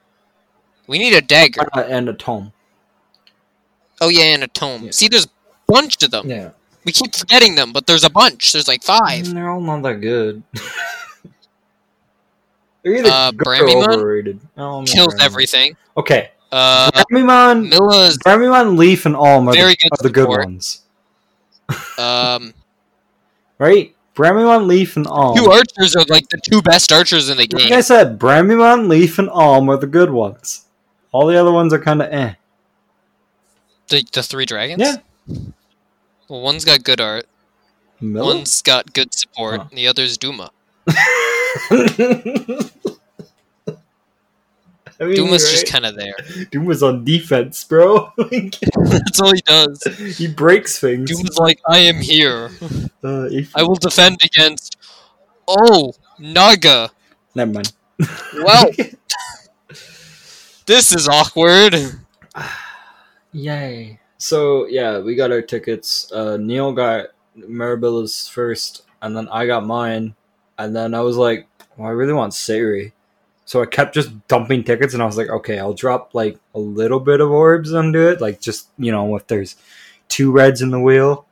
[0.88, 1.62] We need a dagger.
[1.74, 2.52] Uh, and a tome.
[4.02, 4.84] Oh yeah, and a tome.
[4.84, 4.92] Yeah.
[4.92, 5.30] See, there's a
[5.68, 6.30] bunch of them.
[6.30, 6.50] Yeah,
[6.86, 8.52] We keep forgetting them, but there's a bunch.
[8.54, 9.26] There's like five.
[9.26, 10.44] Mm, they're all not that good.
[12.84, 14.40] they're either Uh, Bramimond overrated.
[14.58, 15.22] Oh, Kills Bramimond.
[15.24, 15.76] everything.
[15.98, 20.82] Okay, Uh, Bramimond, Milla's Bramimond, Leif, and Alm are, the, good are the good ones,
[21.98, 22.54] um
[23.58, 23.94] right?
[24.16, 25.36] Bramimond, Leif, and Alm.
[25.38, 27.64] two archers are like the two best archers in the game.
[27.68, 30.66] Like I said, Bramimond, Leif, and Alm are the good ones.
[31.12, 32.36] All the other ones are kind of eh.
[33.88, 34.82] The, the three dragons.
[34.82, 34.96] Yeah.
[36.28, 37.26] Well, one's got good art.
[38.02, 38.34] Miller?
[38.36, 39.60] One's got good support.
[39.62, 39.68] Huh.
[39.70, 40.52] And the other's Duma.
[44.98, 45.52] I mean, Duma's right?
[45.52, 46.16] just kind of there.
[46.52, 48.12] Duma's on defense, bro.
[48.18, 49.84] That's all he does.
[50.18, 51.12] he breaks things.
[51.12, 52.50] Duma's like, I am here.
[53.04, 54.78] Uh, if- I will defend against.
[55.48, 56.90] Oh, Naga.
[57.36, 57.74] Never mind.
[58.36, 58.72] Well,
[60.66, 61.76] this is awkward.
[63.34, 64.00] Yay.
[64.18, 66.12] So, yeah, we got our tickets.
[66.12, 70.16] Uh, Neil got Marabilla's first, and then I got mine.
[70.58, 71.48] And then I was like,
[71.78, 72.94] well, I really want Say'ri.
[73.44, 76.60] So I kept just dumping tickets, and I was like, okay, I'll drop like a
[76.60, 78.22] little bit of orbs onto it.
[78.22, 79.56] Like, just, you know, if there's
[80.08, 81.26] two reds in the wheel,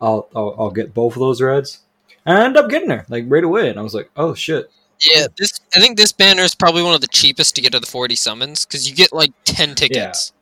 [0.00, 1.80] I'll, I'll, I'll get both of those reds.
[2.26, 3.68] And I ended up getting her, like, right away.
[3.68, 4.70] And I was like, oh, shit.
[5.00, 5.60] Yeah, this.
[5.74, 8.14] I think this banner is probably one of the cheapest to get to the 40
[8.14, 10.32] summons because you get like 10 tickets.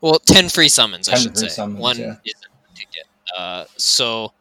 [0.00, 1.48] Well, 10 free summons, I should say.
[1.48, 2.14] summons, One yeah.
[2.24, 3.04] ticket.
[3.36, 4.32] Uh, so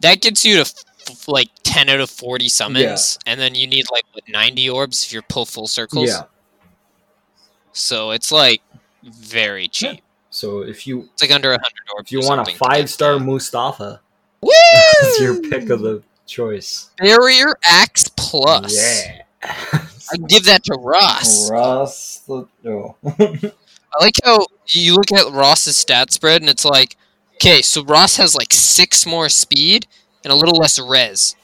[0.00, 3.86] that gets you to f- like 10 out of 40 summons, and then you need
[3.90, 6.08] like what, 90 orbs if you pull full circles.
[6.08, 6.22] Yeah.
[7.72, 8.60] So it's like
[9.02, 10.02] very cheap.
[10.30, 11.62] So if you It's like under 100
[11.96, 12.08] orbs.
[12.08, 14.00] if you want a something to get five star Mustafa,
[14.40, 14.50] Woo!
[15.02, 16.90] that's your pick of the choice.
[16.98, 18.74] Barrier Axe Plus.
[18.76, 19.22] Yeah.
[19.44, 21.50] I give that to Ross.
[21.50, 22.18] Ross.
[22.26, 22.96] the- oh.
[23.94, 24.46] I like how
[24.80, 26.96] you look at Ross's stat spread and it's like,
[27.36, 29.86] okay, so Ross has like six more speed
[30.24, 31.36] and a little less res.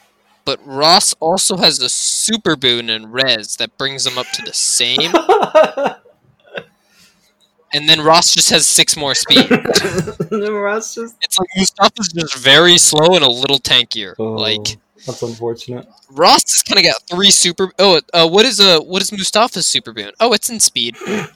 [0.44, 4.54] But Ross also has a super boon and res that brings him up to the
[4.54, 5.12] same.
[7.74, 9.50] and then Ross just has six more speed.
[10.30, 11.16] Ross just.
[11.20, 14.14] It's like Mustafa's just very slow and a little tankier.
[14.18, 15.86] Oh, Like that's unfortunate.
[16.10, 17.70] Ross has kind of got three super.
[17.78, 20.12] Oh, uh, what is a what is Mustafa's super boon?
[20.20, 20.96] Oh, it's in speed.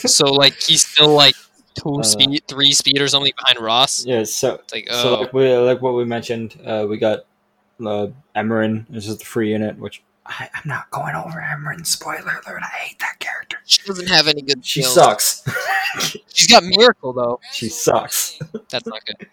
[0.00, 1.34] so like he's still like
[1.74, 4.04] two Uh, speed, three speed or something behind Ross.
[4.04, 4.24] Yeah.
[4.24, 6.58] So It's like so oh, like we like what we mentioned.
[6.64, 7.20] Uh, we got
[7.84, 8.86] uh, Emmeryn.
[8.90, 11.84] This is the free unit, which I, I'm not going over Emmeryn.
[11.84, 12.62] Spoiler alert!
[12.62, 13.58] I hate that character.
[13.64, 14.64] she doesn't have any good.
[14.64, 14.94] She skills.
[14.94, 15.42] sucks.
[16.34, 17.40] She's got miracle though.
[17.52, 18.38] she sucks.
[18.70, 19.28] That's not good.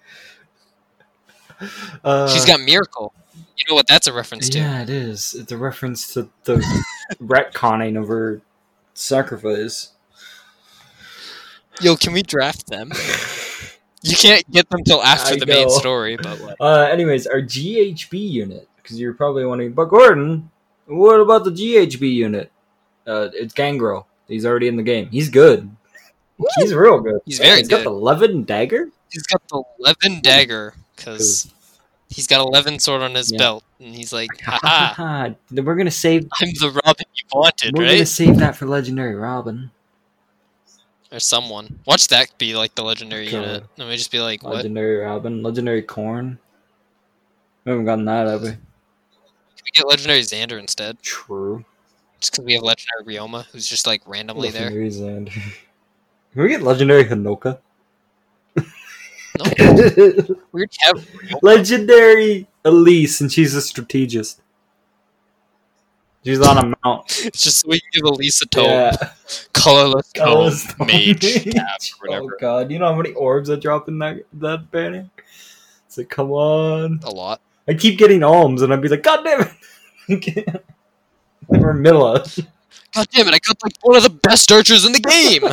[2.03, 3.13] Uh, She's got miracle.
[3.57, 4.57] You know what that's a reference to?
[4.59, 5.33] Yeah, it is.
[5.33, 6.57] It's a reference to the
[7.21, 8.41] retconning of her
[8.93, 9.91] sacrifice.
[11.81, 12.91] Yo, can we draft them?
[14.01, 17.41] You can't get them till after I the main story, but like, Uh, anyways, our
[17.41, 20.49] GHB unit, because you're probably wondering, but Gordon,
[20.85, 22.51] what about the GHB unit?
[23.07, 24.07] Uh, it's Gangrel.
[24.27, 25.09] He's already in the game.
[25.09, 25.69] He's good.
[26.57, 27.19] He's real good.
[27.25, 27.57] He's very good.
[27.59, 28.89] He's got the Levin dagger.
[29.11, 31.51] he's got the eleven dagger because
[32.09, 33.37] he's got eleven sword on his Yeah.
[33.37, 33.63] belt.
[33.79, 36.27] and he's like, "Haha, we're gonna save.
[36.41, 37.73] I'm the Robin you wanted, right?
[37.75, 39.71] We're right?" gonna save that for Legendary Robin.
[41.11, 41.79] Or someone.
[41.85, 43.33] Watch that be like the legendary God.
[43.33, 43.63] unit.
[43.77, 44.55] Let me just be like, what?
[44.55, 46.37] Legendary Robin, Legendary Corrin.
[47.63, 48.49] We haven't gotten that, have we?
[48.49, 48.59] Can
[49.63, 51.01] we get legendary Xander instead?
[51.01, 51.63] True.
[52.19, 54.69] Just because we have legendary Ryoma, who's just like randomly there.
[54.69, 55.33] Legendary Xander.
[56.33, 57.59] Can we get Legendary Hinoka?
[59.37, 59.45] No,
[60.51, 60.69] weird.
[61.41, 64.41] Legendary Elise, and she's a strategist.
[66.25, 67.05] She's on a mount.
[67.23, 68.65] It's just so we can give Elise a tome.
[68.65, 69.11] Yeah.
[69.53, 70.87] Colorless That tome.
[70.87, 71.23] Mage.
[71.23, 71.53] mage.
[71.53, 75.07] Cap, or Oh god, you know how many orbs I drop in that that banner?
[75.85, 76.99] It's like, come on.
[77.03, 77.41] A lot.
[77.67, 79.47] I keep getting Alms, and I'd be like, God damn
[80.09, 80.61] it!
[81.49, 82.25] Never Milla.
[82.95, 83.33] God damn it!
[83.35, 85.43] I got like one of the best archers in the game.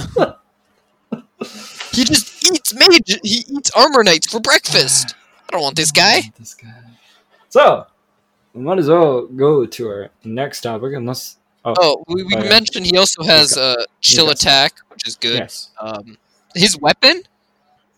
[1.93, 3.21] he just eats mage.
[3.23, 5.15] He eats armor knights for breakfast.
[5.49, 6.23] I don't want this guy.
[6.39, 6.73] This guy.
[7.51, 7.87] So,
[8.55, 11.37] we might as well go to our next topic, unless.
[11.65, 12.49] Oh, Oh, we, we yeah.
[12.49, 15.38] mentioned he also has a uh, chill attack, which is good.
[15.38, 15.71] yes.
[15.81, 16.17] um,
[16.55, 17.23] his weapon.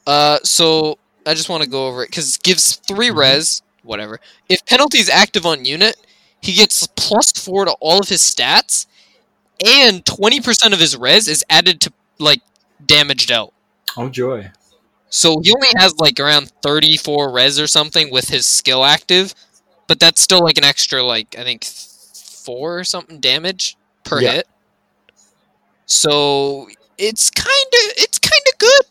[0.06, 3.16] Uh, so I just want to go over it because it gives 3 Mhm.
[3.16, 4.20] res, whatever.
[4.50, 5.96] If penalty is active on unit,
[6.42, 8.86] he gets plus four to all of his stats,
[9.64, 12.42] and twenty percent of his res is added to like
[12.84, 13.54] damage out.
[13.96, 14.50] Oh, joy.
[15.08, 19.34] So he only has like around thirty four res or something with his skill active,
[19.86, 24.32] but that's still like an extra like I think four or something damage per Yeah.
[24.32, 24.48] hit.
[25.86, 26.68] So
[26.98, 28.82] it's kind of it's kind of good.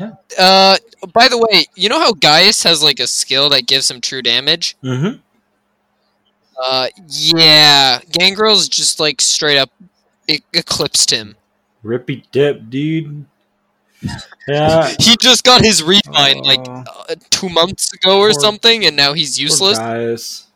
[0.00, 0.12] Yeah.
[0.38, 0.76] Uh,
[1.12, 4.22] by the way, you know how Gaius has like a skill that gives him true
[4.22, 4.76] damage?
[4.82, 5.18] Mm-hmm.
[6.62, 9.70] Uh, yeah, Gangrel's just like straight up
[10.28, 11.36] e- eclipsed him.
[11.84, 13.24] Rippy dip, dude.
[14.48, 14.88] Yeah.
[14.98, 18.96] He just got his refine like Oh, uh, two months ago or Poor- something, and
[18.96, 19.78] now he's poor useless.
[19.78, 20.46] Gaius.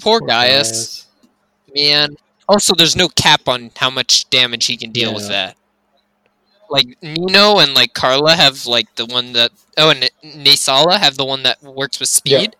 [0.00, 1.06] Poor, Poor Gaius,
[1.74, 2.16] man.
[2.48, 5.56] Also, there's no cap on how much damage he can deal with that.
[6.68, 11.24] Like Nino and like Karla have like the one that oh, and Nasala have the
[11.24, 12.56] one that works with speed.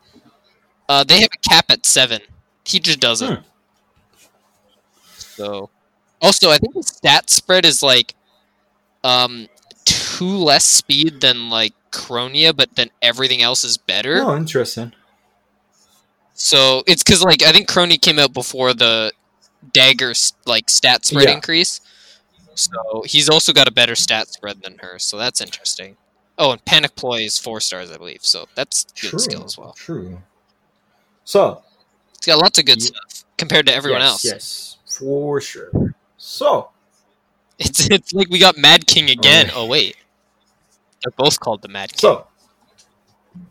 [0.88, 2.20] Uh, they have a cap at seven.
[2.64, 3.36] He just doesn't.
[3.36, 3.42] Hmm.
[5.18, 5.70] So,
[6.20, 8.14] also, I think his stat spread is like
[9.04, 9.48] um
[9.84, 14.22] two less speed than like Kronya, but then everything else is better.
[14.22, 14.92] Oh, interesting.
[16.34, 19.12] So it's because like I think Kronya came out before the
[19.72, 20.12] dagger
[20.46, 21.34] like stat spread Yeah.
[21.34, 21.80] increase.
[22.54, 24.98] So he's also got a better stat spread than her.
[24.98, 25.96] So that's interesting.
[26.38, 28.24] Oh, and Panic Ploy is four stars, I believe.
[28.24, 29.18] So that's good True.
[29.18, 29.72] skill as well.
[29.74, 30.22] True.
[31.24, 31.62] So,
[32.14, 34.24] It's got lots of good Ye- stuff compared to everyone yes, else.
[34.24, 35.70] Yes, for sure.
[36.16, 36.70] So,
[37.60, 39.46] It's it's like we got Mad King oh, again.
[39.46, 39.52] yeah.
[39.54, 39.96] Oh wait,
[41.02, 41.98] they're both called the Mad King.
[41.98, 42.26] so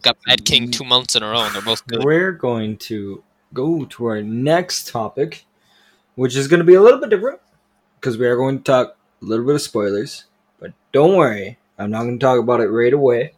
[0.01, 2.03] got Mad King two months in a row, and they're both good.
[2.03, 5.45] we're going to go to our next topic,
[6.15, 7.39] which is going to be a little bit different
[7.99, 10.25] because we are going to talk a little bit of spoilers.
[10.59, 13.33] But don't worry, I'm not going to talk about it right away.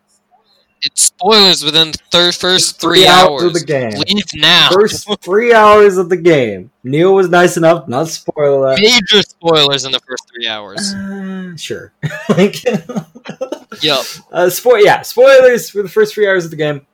[0.83, 3.43] It's spoilers within the thir- first Three three, hours hours.
[3.43, 3.91] of the game.
[3.91, 4.69] Leave now.
[4.71, 6.71] First three hours of the game.
[6.83, 8.79] Neil was nice enough not spoil that.
[8.79, 10.93] Major spoilers in the first three hours.
[10.93, 11.93] Uh, sure.
[12.29, 12.63] like,
[13.83, 14.05] Yup.
[14.31, 16.85] uh, spo- yeah, spoilers for the first three hours of the game.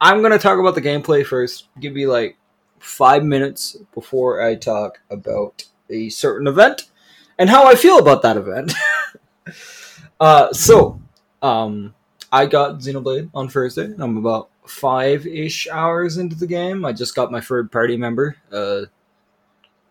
[0.00, 1.68] I'm gonna talk about the gameplay first.
[1.80, 2.36] Give you like
[2.78, 6.90] five minutes before I talk about a certain event
[7.38, 8.72] and how I feel about that event.
[10.20, 11.00] uh, so,
[11.42, 11.94] um,
[12.34, 13.94] I got Xenoblade on Thursday.
[13.96, 16.84] I'm about five ish hours into the game.
[16.84, 18.36] I just got my third party member.
[18.52, 18.86] Uh,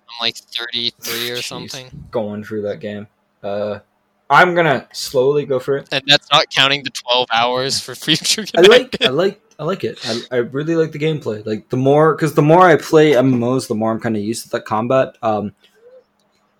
[0.09, 1.43] I'm like 33 or Jeez.
[1.45, 2.07] something.
[2.11, 3.07] going through that game.
[3.41, 3.79] Uh,
[4.29, 5.87] I'm gonna slowly go for it.
[5.93, 9.85] And that's not counting the 12 hours for future I like, I like, I like
[9.85, 9.99] it.
[10.03, 11.45] I, I really like the gameplay.
[11.45, 14.43] Like the more, because the more I play MMOs, the more I'm kind of used
[14.43, 15.15] to that combat.
[15.21, 15.53] Um,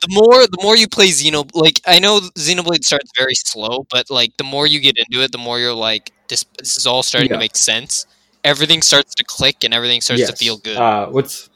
[0.03, 4.09] the more the more you play Xeno like I know Xenoblade starts very slow, but
[4.09, 7.03] like the more you get into it, the more you're like this this is all
[7.03, 7.37] starting Yeah.
[7.37, 8.05] to make sense.
[8.43, 10.77] Everything starts to click and everything starts to feel good.
[10.77, 11.49] Uh, what's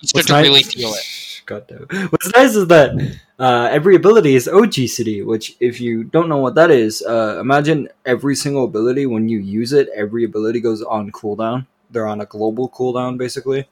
[0.00, 1.04] you start what's to nice, really feel it.
[1.46, 2.08] God damn.
[2.10, 2.90] What's nice is that
[3.38, 7.38] uh, every ability is OG City, which if you don't know what that is, uh,
[7.40, 11.66] imagine every single ability when you use it, every ability goes on cooldown.
[11.90, 13.66] They're on a global cooldown, basically.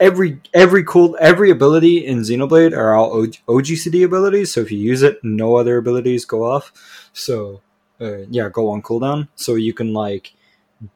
[0.00, 4.52] Every every cool every ability in Xenoblade are all OG, OG abilities.
[4.52, 6.72] So if you use it, no other abilities go off.
[7.12, 7.62] So
[8.00, 9.28] uh, yeah, go on cooldown.
[9.36, 10.32] So you can like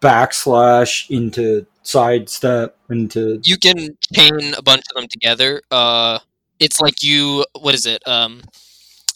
[0.03, 5.63] backslash into sidestep into You can chain a bunch of them together.
[5.71, 6.19] Uh
[6.59, 8.07] it's like you what is it?
[8.07, 8.43] Um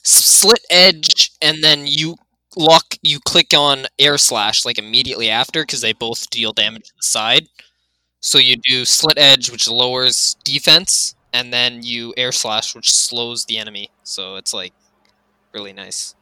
[0.05, 2.16] slit edge and then you
[2.57, 6.93] lock you click on air slash like immediately after because they both deal damage to
[6.97, 7.47] the side
[8.23, 13.45] So you do slit edge, which lowers defense, and then you air slash, which slows
[13.45, 13.91] the enemy.
[14.05, 14.73] So it's like
[15.53, 16.14] really nice.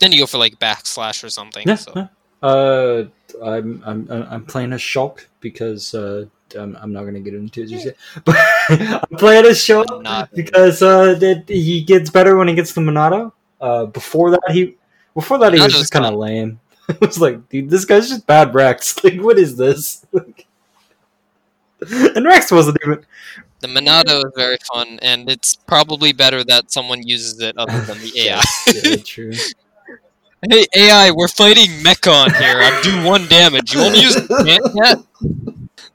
[0.00, 1.66] Then you go for like backslash or something.
[1.66, 1.74] Yeah.
[1.76, 1.92] so.
[1.96, 2.08] yeah.
[2.42, 3.06] Uh,
[3.42, 7.68] I'm I'm I'm playing a Shulk because uh, I'm, I'm not gonna get into it
[7.68, 7.96] just yet.
[8.24, 8.36] But
[8.68, 13.32] I'm playing a Shulk because uh, that he gets better when he gets the Monado.
[13.58, 14.76] Uh, before that he
[15.14, 16.60] before that he was just kind of lame.
[16.88, 18.96] I was like, dude, this guy's just bad Rex.
[19.04, 20.04] Like, what is this?
[22.16, 23.04] and Rex wasn't even.
[23.60, 27.98] The Monado is very fun, and it's probably better that someone uses it other than
[28.00, 28.42] the AI.
[28.72, 29.32] yeah, true.
[30.50, 32.60] hey AI, we're fighting Mechon here.
[32.60, 33.72] I'm doing one damage.
[33.72, 34.16] You want to use?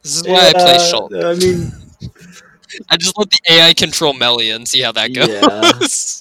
[0.04, 1.10] This is why I play Yeah, Shulk.
[1.24, 1.72] I mean,
[2.90, 5.30] I just let the AI control Melia and see how that goes.
[5.30, 5.72] Yeah.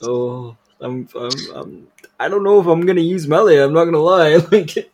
[0.02, 3.64] Oh, I'm, I'm, I'm, I don't know if I'm gonna use Melia.
[3.64, 4.90] I'm not gonna lie, like,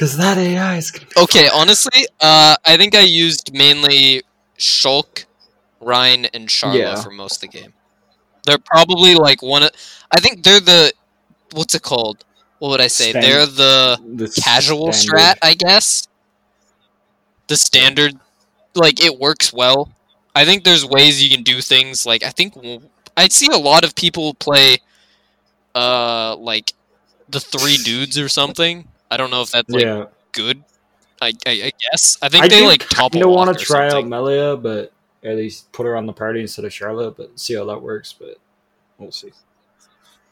[0.00, 1.06] because that AI is gonna.
[1.24, 4.22] okay, honestly, uh, I think I used mainly
[4.58, 5.26] Shulk,
[5.80, 7.02] Ryan, and Sharla Yeah.
[7.02, 7.74] for most of the game.
[8.44, 9.70] They're probably like one of.
[10.10, 10.92] I think they're the.
[11.52, 12.24] What's it called?
[12.58, 13.10] What would I say?
[13.10, 15.20] Stan- they're the the casual standard.
[15.20, 16.08] strat, I guess.
[17.48, 18.18] The standard,
[18.74, 19.90] like it works well.
[20.34, 22.06] I think there's ways you can do things.
[22.06, 22.80] Like I think w-
[23.16, 24.78] I see a lot of people play,
[25.74, 26.74] uh, like
[27.28, 28.88] the three dudes or something.
[29.10, 30.62] I don't know if that's like yeah, good.
[31.20, 33.20] I, I, I guess I think I they like topple.
[33.20, 34.92] want want to try out Melia, but
[35.22, 37.16] at least put her on the party instead of Charlotte.
[37.16, 38.12] But see how that works.
[38.12, 38.36] But
[38.98, 39.32] we'll see.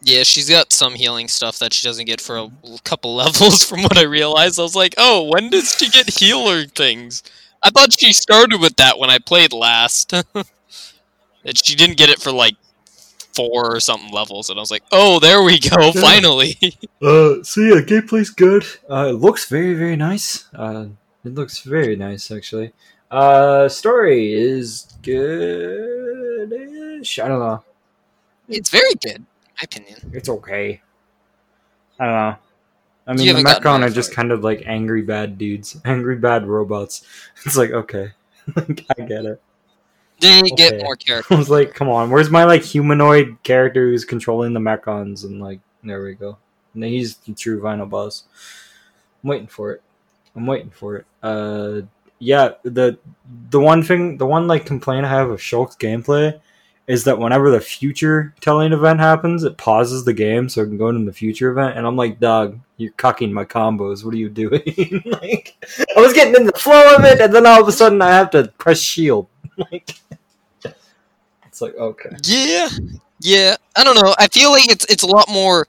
[0.01, 2.51] Yeah, she's got some healing stuff that she doesn't get for a
[2.85, 3.65] couple levels.
[3.65, 7.23] From what I realized, I was like, "Oh, when does she get healer things?"
[7.63, 10.11] I thought she started with that when I played last.
[11.45, 12.55] that she didn't get it for like
[13.39, 16.59] four or something levels, and I was like, "Oh, there we go, finally."
[17.01, 18.67] Uh, so yeah, gameplay's good.
[18.91, 20.49] Uh, it looks very, very nice.
[20.53, 20.87] Uh,
[21.25, 22.73] it looks very nice actually.
[23.09, 26.41] Uh, story is good-ish.
[27.21, 27.63] I don't know.
[28.49, 30.11] it's very good, my opinion.
[30.13, 30.83] It's okay.
[32.01, 32.37] I don't know.
[33.07, 35.81] I mean, the haven't gotten Mechon very are just kind of like angry bad dudes,
[35.85, 37.07] angry bad robots.
[37.47, 38.11] It's like okay,
[38.57, 39.41] I get it.
[40.21, 41.35] They get more characters.
[41.35, 45.25] I was like, come on, where's my like humanoid character who's controlling the Mechons?
[45.25, 46.39] And like, there we go.
[46.75, 48.25] And then he's the true vinyl boss.
[49.23, 49.83] I'm waiting for it.
[50.37, 51.07] I'm waiting for it.
[51.23, 51.83] Uh,
[52.19, 52.53] yeah.
[52.63, 52.99] The
[53.51, 56.41] the one thing, the one like complaint I have of Shulk's gameplay
[56.89, 60.79] is that whenever the future telling event happens, it pauses the game so it can
[60.79, 61.77] go into the future event.
[61.77, 64.05] And I'm like, dog, you're cucking my combos.
[64.05, 64.63] What are you doing?
[65.05, 65.55] like,
[65.95, 68.11] I was getting in the flow of it, and then all of a sudden I
[68.13, 69.29] have to press shield.
[69.71, 70.01] like,
[71.59, 72.11] it's like okay.
[72.25, 72.69] Yeah,
[73.21, 73.57] yeah.
[73.77, 74.15] I don't know.
[74.19, 75.67] I feel like it's it's a lot more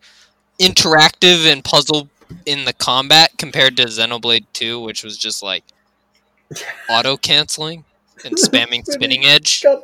[0.59, 2.09] interactive and puzzle
[2.45, 5.63] in the combat compared to Xenoblade Two, which was just like
[6.89, 7.85] auto canceling
[8.23, 9.65] and spamming spinning edge.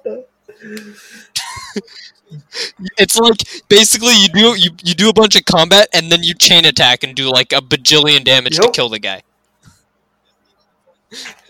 [2.97, 3.38] It's like
[3.70, 7.03] basically you do you, you do a bunch of combat and then you chain attack
[7.03, 9.22] and do like a bajillion damage to kill the guy.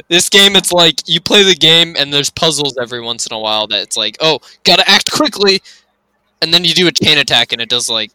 [0.08, 3.40] This game, it's like you play the game and there's puzzles every once in a
[3.40, 5.62] while that it's like, oh, gotta act quickly,
[6.42, 8.12] and then you do a chain attack and it does like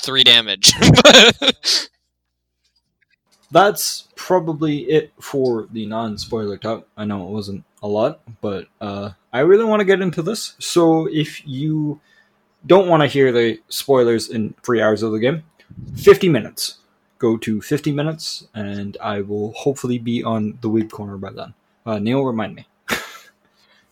[0.00, 0.72] three damage.
[3.50, 6.88] That's probably it for the non-spoiler talk.
[6.96, 10.54] I know it wasn't a lot, but uh, I really want to get into this.
[10.58, 12.00] So if you
[12.66, 15.42] don't want to hear the spoilers in three hours of the game,
[15.96, 16.78] 50 minutes.
[17.22, 21.54] Go to 50 minutes, and I will hopefully be on the weeb corner by then.
[21.86, 22.66] Uh, Neil, remind me.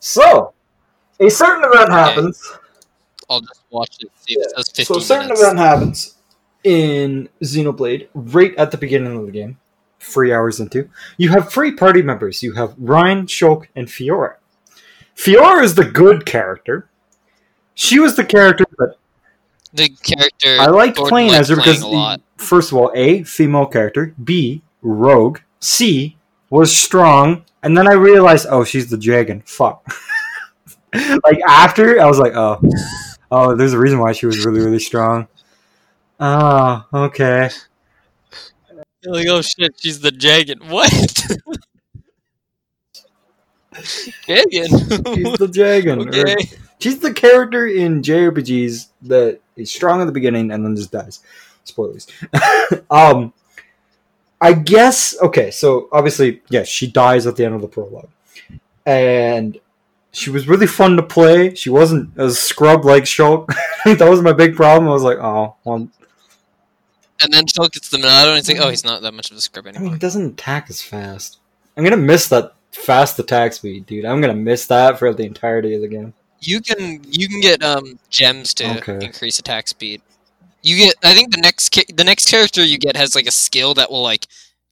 [0.01, 0.53] so,
[1.21, 2.43] a certain event happens.
[3.31, 4.11] I'll just watch it.
[4.17, 5.43] See if it says 15 So a certain minutes.
[5.43, 6.17] event happens
[6.65, 9.61] in Xenoblade right at the beginning of the game,
[10.01, 10.91] three hours into.
[11.17, 12.43] You have three party members.
[12.43, 14.39] You have Ryan, Shulk, and Fiora.
[15.15, 16.91] Fiora is the good character.
[17.75, 18.97] She was the character that
[19.73, 22.21] The character I liked Gordon playing liked as her playing because, a lot.
[22.37, 26.17] first of all, A, female character, B, rogue, C,
[26.51, 29.43] was strong, and then I realized, oh, she's the dragon.
[29.47, 29.87] Fuck.
[30.95, 32.61] like, after, I was like, oh,
[33.31, 35.29] oh, there's a reason why she was really, really strong.
[36.19, 37.51] Oh, okay.
[39.03, 40.61] You're like, oh shit, she's the dragon.
[40.69, 40.91] What?
[44.27, 44.69] dragon.
[44.69, 46.01] She's the dragon.
[46.01, 46.37] or- okay.
[46.81, 51.21] She's the character in JRPGs that is strong at the beginning and then just dies.
[51.65, 52.07] Spoilers.
[52.91, 53.33] um,
[54.41, 55.51] I guess okay.
[55.51, 58.09] So obviously, yes, she dies at the end of the prologue,
[58.87, 59.59] and
[60.13, 61.55] she was really fun to play.
[61.55, 63.47] She wasn't as scrub like Shulk.
[63.85, 64.89] that was my big problem.
[64.89, 65.89] I was like, oh, well,
[67.23, 69.37] And then Shulk gets the Monado and he's like, oh, he's not that much of
[69.37, 69.95] a scrub I mean, anymore.
[69.95, 71.39] he doesn't attack as fast.
[71.77, 74.05] I'm gonna miss that fast attack speed, dude.
[74.05, 76.15] I'm gonna miss that for the entirety of the game.
[76.41, 79.05] You can you can get um gems to Okay.
[79.05, 80.01] increase attack speed.
[80.63, 83.31] You get I think the next ca- the next character you get has like a
[83.33, 84.27] skill that will like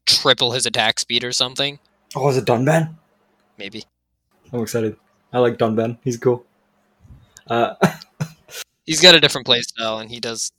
[0.06, 1.78] triple his attack speed or something.
[2.16, 2.94] Oh, is it Dunban?
[3.58, 3.84] Maybe.
[4.52, 4.96] I'm excited.
[5.32, 5.98] I like Dunban.
[6.04, 6.44] He's cool.
[7.46, 7.74] Uh,
[8.86, 10.50] He's got a different playstyle and he does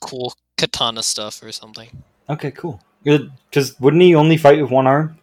[0.00, 1.90] cool katana stuff or something.
[2.28, 2.80] okay, cool.
[3.04, 5.18] Good, because wouldn't he only fight with one arm?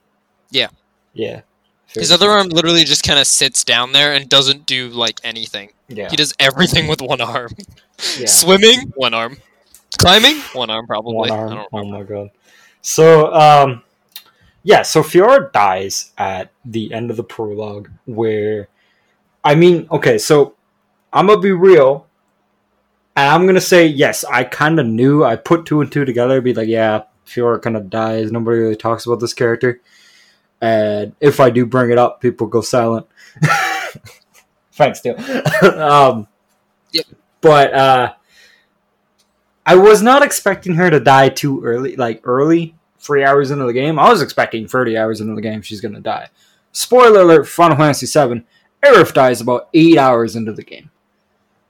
[0.52, 0.68] Yeah.
[1.14, 1.42] Yeah.
[1.88, 5.70] His other arm literally just kind of sits down there and doesn't do like anything.
[5.88, 6.10] Yeah.
[6.10, 7.52] He does everything with one arm.
[8.18, 8.26] yeah.
[8.26, 9.38] Swimming, one arm.
[10.00, 11.30] Climbing, one arm probably.
[11.30, 11.66] One I arm.
[11.72, 12.32] Oh my god.
[12.82, 13.84] So, um,
[14.64, 14.82] yeah.
[14.82, 18.70] So Fiora dies at the end of the prologue, where,
[19.44, 20.18] I mean, okay.
[20.18, 20.56] So
[21.12, 22.08] I'm gonna be real,
[23.16, 24.24] and I'm gonna say yes.
[24.26, 25.24] I kind of knew.
[25.24, 26.42] I put two and two together.
[26.42, 28.32] Be like, yeah, Fiora kind of dies.
[28.32, 29.80] Nobody really talks about this character,
[30.64, 33.06] and if I do bring it up, people go silent.
[34.74, 35.18] Thanks, Neil.
[35.82, 36.28] um,
[36.94, 37.06] Yep.
[37.42, 38.14] But uh,
[39.66, 43.74] I was not expecting her to die too early, like early, three hours into the
[43.74, 43.98] game.
[44.00, 46.30] I was expecting 30 hours into the game she's going to die.
[46.72, 48.46] Spoiler alert, Final Fantasy VII,
[48.84, 50.92] Aerith dies about 8 hours into the game,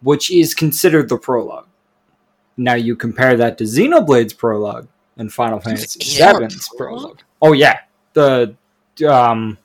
[0.02, 1.68] which is considered the prologue.
[2.58, 4.88] Now you compare that to Xenoblade's prologue
[5.18, 6.78] and Final Fantasy VII's prologue?
[6.78, 7.22] prologue.
[7.42, 7.80] Oh yeah,
[8.14, 8.56] the
[9.02, 9.58] um,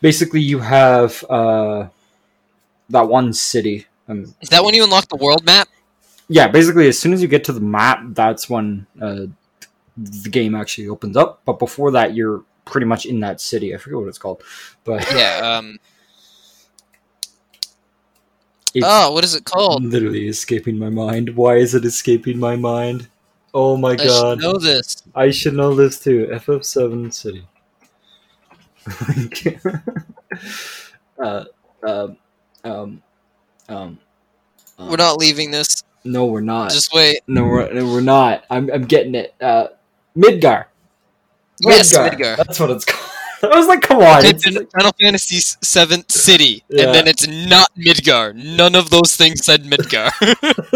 [0.00, 1.88] basically you have uh,
[2.90, 3.86] that one city.
[4.08, 5.68] Um, Is that when you unlock the world map?
[6.28, 9.26] yeah, basically, as soon as you get to the map, that's when uh,
[9.96, 11.40] the game actually opens up.
[11.44, 13.74] But before that, you're pretty much in that city.
[13.74, 14.42] I forget what it's called,
[14.84, 15.56] but Yeah.
[15.58, 15.78] Um.
[18.74, 19.84] it's Oh, what is it called?
[19.84, 21.36] literally escaping my mind.
[21.36, 23.08] Why is it escaping my mind?
[23.54, 24.06] Oh my I god!
[24.06, 25.02] should know this.
[25.14, 26.28] I should know this too.
[26.32, 27.46] FF7 City.
[31.18, 31.44] uh,
[31.82, 32.16] um,
[32.64, 33.02] um,
[33.68, 33.98] um,
[34.78, 35.82] um, We're not leaving this.
[36.04, 36.70] No, we're not.
[36.70, 37.20] Just wait.
[37.26, 38.44] No, we're, we're not.
[38.50, 39.34] I'm, I'm getting it.
[39.40, 39.68] Uh,
[40.16, 40.66] Midgar.
[41.60, 42.36] Yes, Midgar.
[42.36, 43.17] That's what it's called.
[43.42, 44.24] I was like, come on.
[44.24, 46.84] It's in like- Final Fantasy VII City, Yeah.
[46.86, 48.34] and then it's not Midgar.
[48.34, 50.10] None of those things said Midgar.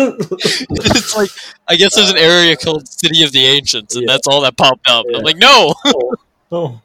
[0.71, 1.31] it's like
[1.69, 4.15] I guess there's an area called City of the Ancients, and Yeah.
[4.15, 5.07] that's all that popped up.
[5.07, 5.75] And I'm like, no.
[6.53, 6.81] oh.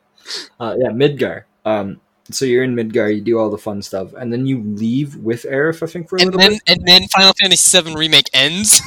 [0.60, 1.44] Uh, yeah, Midgar.
[1.66, 2.00] Um,
[2.30, 5.44] so you're in Midgar, you do all the fun stuff, and then you leave with
[5.44, 6.62] Aerith, I think, for a And little then bit.
[6.68, 8.82] and then Final Fantasy VII remake ends.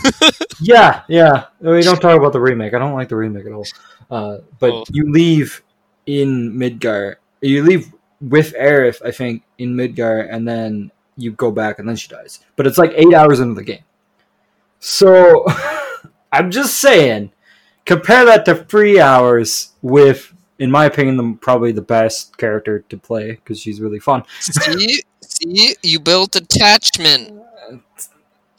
[0.60, 1.44] Yeah, yeah.
[1.60, 2.74] We don't talk about the remake.
[2.74, 3.64] I don't like the remake at all.
[4.10, 4.84] Uh, but Oh.
[4.92, 5.62] you leave
[6.10, 7.16] in Midgar.
[7.40, 11.96] You leave with Aerith, I think, in Midgar, and then you go back, and then
[11.96, 12.40] she dies.
[12.56, 13.84] But it's like eight hours into the game.
[14.80, 15.46] So
[16.32, 17.32] I'm just saying,
[17.84, 22.96] compare that to three hours with, in my opinion, the, probably the best character to
[22.96, 24.24] play because she's really fun.
[24.40, 27.32] see, see, you built attachment.
[27.70, 27.76] Uh,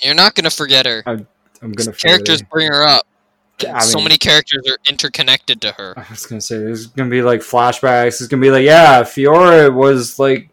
[0.02, 1.04] You're not gonna forget her.
[1.06, 1.28] I'm
[1.62, 2.50] gonna forget Characters it.
[2.50, 3.06] bring her up.
[3.66, 5.94] I so mean- many characters are interconnected to her.
[5.98, 8.20] I was gonna say there's gonna be like flashbacks.
[8.20, 10.50] It's gonna be like, yeah, Fiora was like,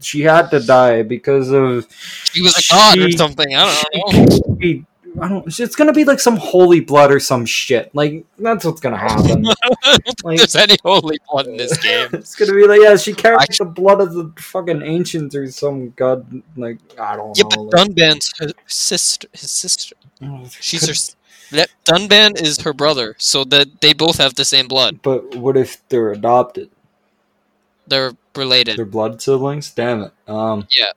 [0.00, 1.86] she had to die because of.
[2.32, 3.54] She was a god or something.
[3.54, 4.56] I don't know.
[4.60, 4.84] she-
[5.20, 5.44] I don't.
[5.58, 7.92] It's gonna be like some holy blood or some shit.
[7.96, 9.44] Like that's what's gonna happen.
[9.44, 12.08] I don't think Like- there's any holy blood in this game.
[12.12, 15.50] it's gonna be like, yeah, she carried I- the blood of the fucking ancients or
[15.50, 16.24] some god.
[16.56, 17.64] Like I don't Yeah, know.
[17.64, 19.26] but Dunban's her sister.
[19.32, 19.96] His sister.
[20.20, 20.94] like- She's her.
[21.52, 25.00] That Dunban is her brother, so that they both have the same blood.
[25.02, 26.70] But what if they're adopted?
[27.86, 28.76] They're related.
[28.76, 29.70] They're blood siblings.
[29.70, 30.12] Damn it.
[30.28, 30.66] Um.
[30.70, 30.92] Yeah.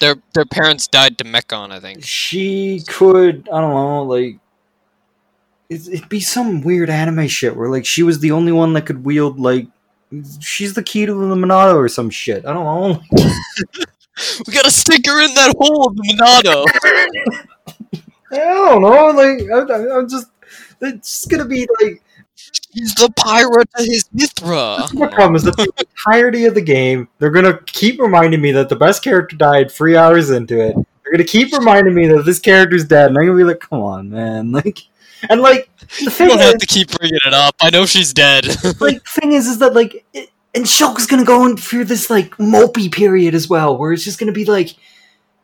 [0.00, 2.02] Their their parents died to Mechon, I think.
[2.04, 4.38] she could I don't know like
[5.68, 8.86] it- it'd be some weird anime shit where like she was the only one that
[8.86, 9.66] could wield like
[10.40, 12.46] she's the key to the Monado or some shit.
[12.46, 13.02] I don't know.
[14.46, 16.64] We gotta stick her in that hole of the Monado.
[18.32, 19.08] I don't know.
[19.08, 20.28] Like I, I'm just
[20.80, 22.02] it's just gonna be like
[22.72, 24.92] He's the pirate to his Mythra.
[24.94, 28.68] my problem is that the entirety of the game they're gonna keep reminding me that
[28.68, 30.74] the best character died three hours into it.
[30.74, 33.80] They're gonna keep reminding me that this character's dead, and I'm gonna be like, come
[33.82, 34.80] on, man, like.
[35.28, 35.68] And like
[35.98, 37.54] the You thing don't is, have to keep bringing it up.
[37.60, 38.46] I know she's dead.
[38.80, 42.30] like thing is is that like it, and Shulk's gonna go in through this like
[42.38, 44.70] mopey period as well, where it's just gonna be like,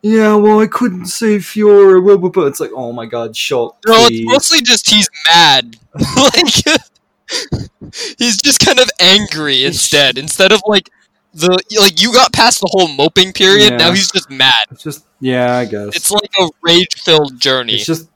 [0.06, 2.46] yeah, well, I couldn't save Fiora, blah, blah, blah.
[2.46, 5.76] It's like, oh my god, Shulk, no, it's mostly just he's mad.
[6.16, 6.54] like
[8.18, 10.16] he's just kind of angry instead.
[10.16, 10.90] Instead of like
[11.34, 13.72] the like you got past the whole moping period.
[13.72, 13.78] Yeah.
[13.78, 14.66] Now he's just mad.
[14.70, 17.74] It's just yeah, I guess It's like a rage-filled journey.
[17.74, 18.08] it's just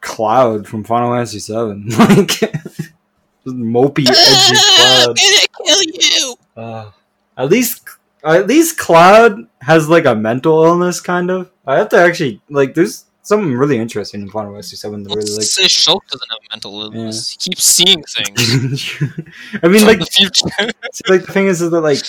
[0.00, 1.54] Cloud from Final Fantasy VII.
[1.96, 2.52] like,
[3.46, 5.08] mopey, edgy Cloud.
[5.08, 6.36] I'm gonna kill you.
[6.56, 6.90] Uh,
[7.36, 7.88] at least,
[8.24, 11.50] at least Cloud has like a mental illness, kind of.
[11.66, 12.74] I have to actually like.
[12.74, 15.02] There's something really interesting in Final Fantasy Seven.
[15.02, 15.42] That really like.
[15.42, 17.36] Say Shulk doesn't have mental illness.
[17.36, 17.42] Yeah.
[17.42, 19.02] He keeps seeing things.
[19.62, 20.46] I mean, like the future.
[20.92, 22.02] see, like the thing is, is that like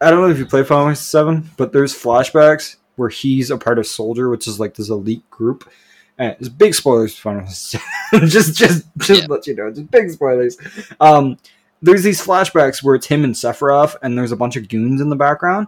[0.00, 3.58] I don't know if you play Final Fantasy Seven, but there's flashbacks where he's a
[3.58, 5.70] part of Soldier, which is like this elite group.
[6.18, 7.78] And it's big spoilers for Final Fantasy.
[8.26, 9.26] just, just, just yeah.
[9.28, 10.56] let you know, just big spoilers.
[10.98, 11.36] Um,
[11.82, 15.08] there's these flashbacks where it's him and Sephiroth, and there's a bunch of goons in
[15.08, 15.66] the background.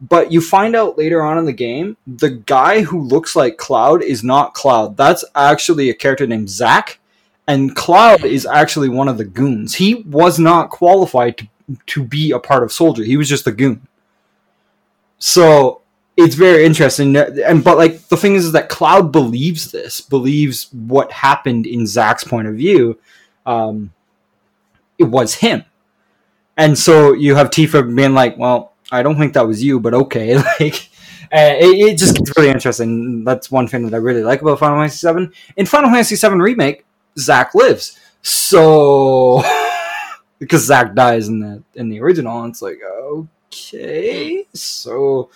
[0.00, 4.02] But you find out later on in the game, the guy who looks like Cloud
[4.02, 4.96] is not Cloud.
[4.96, 6.98] That's actually a character named Zack,
[7.46, 9.74] and Cloud is actually one of the goons.
[9.74, 11.48] He was not qualified to
[11.86, 13.04] to be a part of Soldier.
[13.04, 13.86] He was just a goon.
[15.18, 15.82] So
[16.16, 17.16] it's very interesting.
[17.16, 21.86] And but like the thing is, is that Cloud believes this, believes what happened in
[21.86, 22.98] Zack's point of view.
[23.46, 23.92] Um,
[24.98, 25.64] it was him.
[26.56, 29.94] And so you have Tifa being like, well, I don't think that was you, but
[29.94, 30.36] okay.
[30.60, 30.90] Like,
[31.32, 33.24] uh, it, it, just gets really interesting.
[33.24, 35.34] That's one thing that I really like about Final Fantasy VII.
[35.56, 36.84] In Final Fantasy VII Remake,
[37.18, 37.98] Zack lives.
[38.20, 39.42] So,
[40.38, 44.44] because Zack dies in the in the original, it's like, okay.
[44.52, 45.30] So,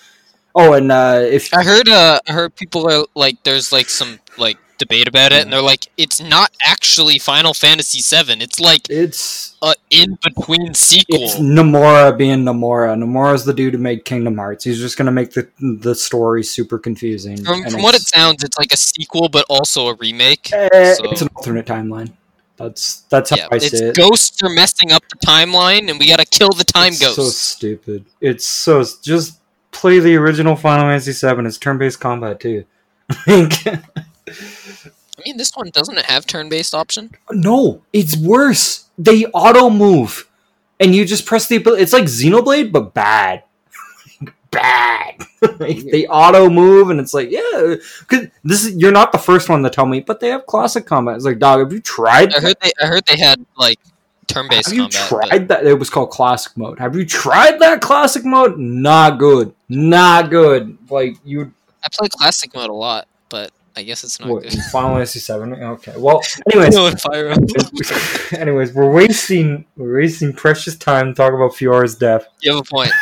[0.54, 4.20] oh, and uh, if I heard, uh, I heard people are like, there's like some
[4.36, 8.42] like debate about it, and they're like, it's not actually Final Fantasy VII.
[8.42, 11.22] It's like it's a in between sequel.
[11.22, 12.96] It's Nomura being Nomura.
[12.96, 14.64] Nomura's the dude who made Kingdom Hearts.
[14.64, 17.44] He's just gonna make the the story super confusing.
[17.44, 20.52] From, from what it sounds, it's like a sequel, but also a remake.
[20.52, 21.04] Eh, so.
[21.10, 22.12] It's an alternate timeline.
[22.56, 23.96] That's that's how yeah, I see it.
[23.96, 27.16] Ghosts are messing up the timeline, and we gotta kill the time it's ghosts.
[27.16, 28.04] So stupid.
[28.20, 29.40] It's so just
[29.72, 31.46] play the original Final Fantasy VII.
[31.46, 32.64] It's turn-based combat too.
[34.28, 37.10] I mean, this one doesn't have turn-based option.
[37.30, 38.86] No, it's worse.
[38.98, 40.28] They auto move,
[40.80, 41.82] and you just press the ability.
[41.82, 43.44] It's like Xenoblade, but bad.
[44.50, 45.22] bad.
[45.58, 47.76] like, they auto move, and it's like, yeah,
[48.08, 50.86] cause this is you're not the first one to tell me, but they have classic
[50.86, 51.16] combat.
[51.16, 52.34] It's like, dog, have you tried?
[52.34, 53.78] I heard they, I heard they had like
[54.26, 54.68] turn-based.
[54.68, 55.48] Have you combat, tried but...
[55.48, 55.66] that?
[55.66, 56.78] It was called classic mode.
[56.78, 58.58] Have you tried that classic mode?
[58.58, 59.54] Not good.
[59.68, 60.76] Not good.
[60.90, 61.52] Like you.
[61.84, 64.54] I play classic mode a lot, but I guess it's not what, good.
[64.72, 65.52] Final Fantasy Seven.
[65.52, 65.92] Okay.
[65.96, 66.74] Well, anyways.
[66.74, 67.28] no, Fire
[68.40, 72.26] anyways, we're wasting we're wasting precious time talking about Fiora's death.
[72.40, 72.92] You have a point.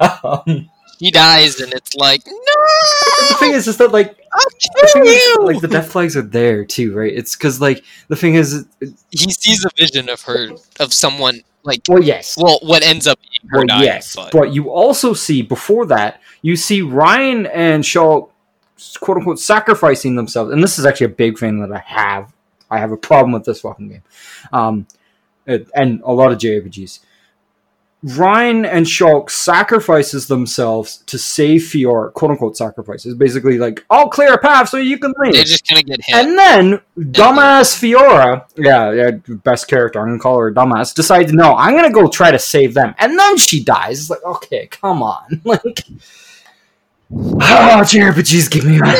[0.24, 0.68] um,
[0.98, 2.32] he dies, and it's like no.
[3.28, 4.18] The thing is, is that like
[4.96, 7.12] is, like the death flags are there too, right?
[7.12, 8.66] It's because like the thing is,
[9.10, 10.50] he sees a vision of her
[10.80, 12.36] of someone like well, yes.
[12.36, 14.32] Well, what ends up being her well, dying, yes, but.
[14.32, 18.30] but you also see before that, you see Ryan and Shulk
[19.00, 20.52] quote unquote sacrificing themselves.
[20.52, 22.32] And this is actually a big thing that I have.
[22.70, 24.02] I have a problem with this fucking game,
[24.52, 24.86] um,
[25.46, 27.00] and a lot of JRPGs.
[28.02, 33.14] Ryan and Shulk sacrifices themselves to save Fiora, quote unquote sacrifices.
[33.14, 35.32] Basically, like, I'll clear a path so you can leave.
[35.32, 36.14] They're just of get hit.
[36.14, 39.10] And then, dumbass Fiora, yeah, yeah,
[39.42, 42.74] best character, I'm gonna call her dumbass, decides, no, I'm gonna go try to save
[42.74, 42.94] them.
[42.98, 44.00] And then she dies.
[44.00, 45.40] It's like, okay, come on.
[45.44, 45.84] like,
[47.40, 48.78] Ah, oh, JRPGs give me.
[48.78, 48.98] Yeah,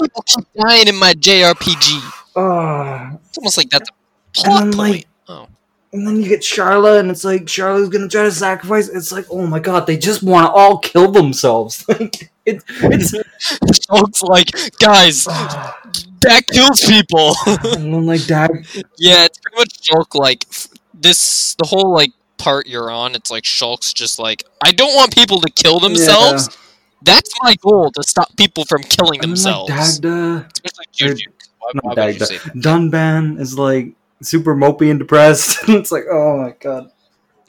[0.00, 2.00] people keep dying in my JRPG.
[2.36, 2.42] Oh.
[2.42, 3.16] Ah.
[3.28, 3.92] It's almost like that's a
[4.32, 4.92] plot and then, point.
[4.94, 5.48] Like, oh.
[5.92, 8.88] And then you get Sharla, and it's like Sharla's gonna try to sacrifice.
[8.88, 11.84] It's like, oh my god, they just want to all kill themselves.
[11.94, 15.80] Like it, it's like, guys, ah.
[16.20, 17.34] that kills people.
[17.46, 18.50] and then like that.
[18.98, 20.14] Yeah, it's pretty much Shulk.
[20.14, 20.46] Like
[20.92, 23.14] this, the whole like part you're on.
[23.14, 26.48] It's like Shulk's just like, I don't want people to kill themselves.
[26.50, 26.60] Yeah
[27.04, 29.70] that's my goal to stop people from killing themselves.
[29.70, 31.26] Like Dagda, Especially
[31.74, 32.26] Not Dagda.
[32.56, 35.58] Dunban is like super mopey and depressed.
[35.68, 36.90] it's like, oh my god.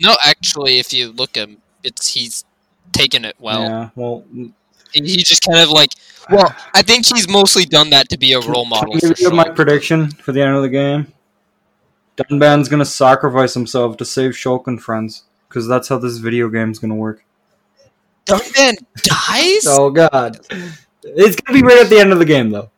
[0.02, 2.44] No, actually, if you look at him, it's he's
[2.92, 3.62] taken it well.
[3.62, 4.26] Yeah, well,
[4.92, 5.92] he just kind of like.
[6.30, 9.00] Well, I think he's mostly done that to be a role model.
[9.00, 11.14] Can you my prediction for the end of the game?
[12.18, 16.80] Dunban's gonna sacrifice himself to save Shulk and friends because that's how this video game's
[16.80, 17.25] gonna work.
[18.26, 19.66] Dunban dies?
[19.68, 20.40] oh god.
[21.04, 22.70] It's gonna be right at the end of the game though.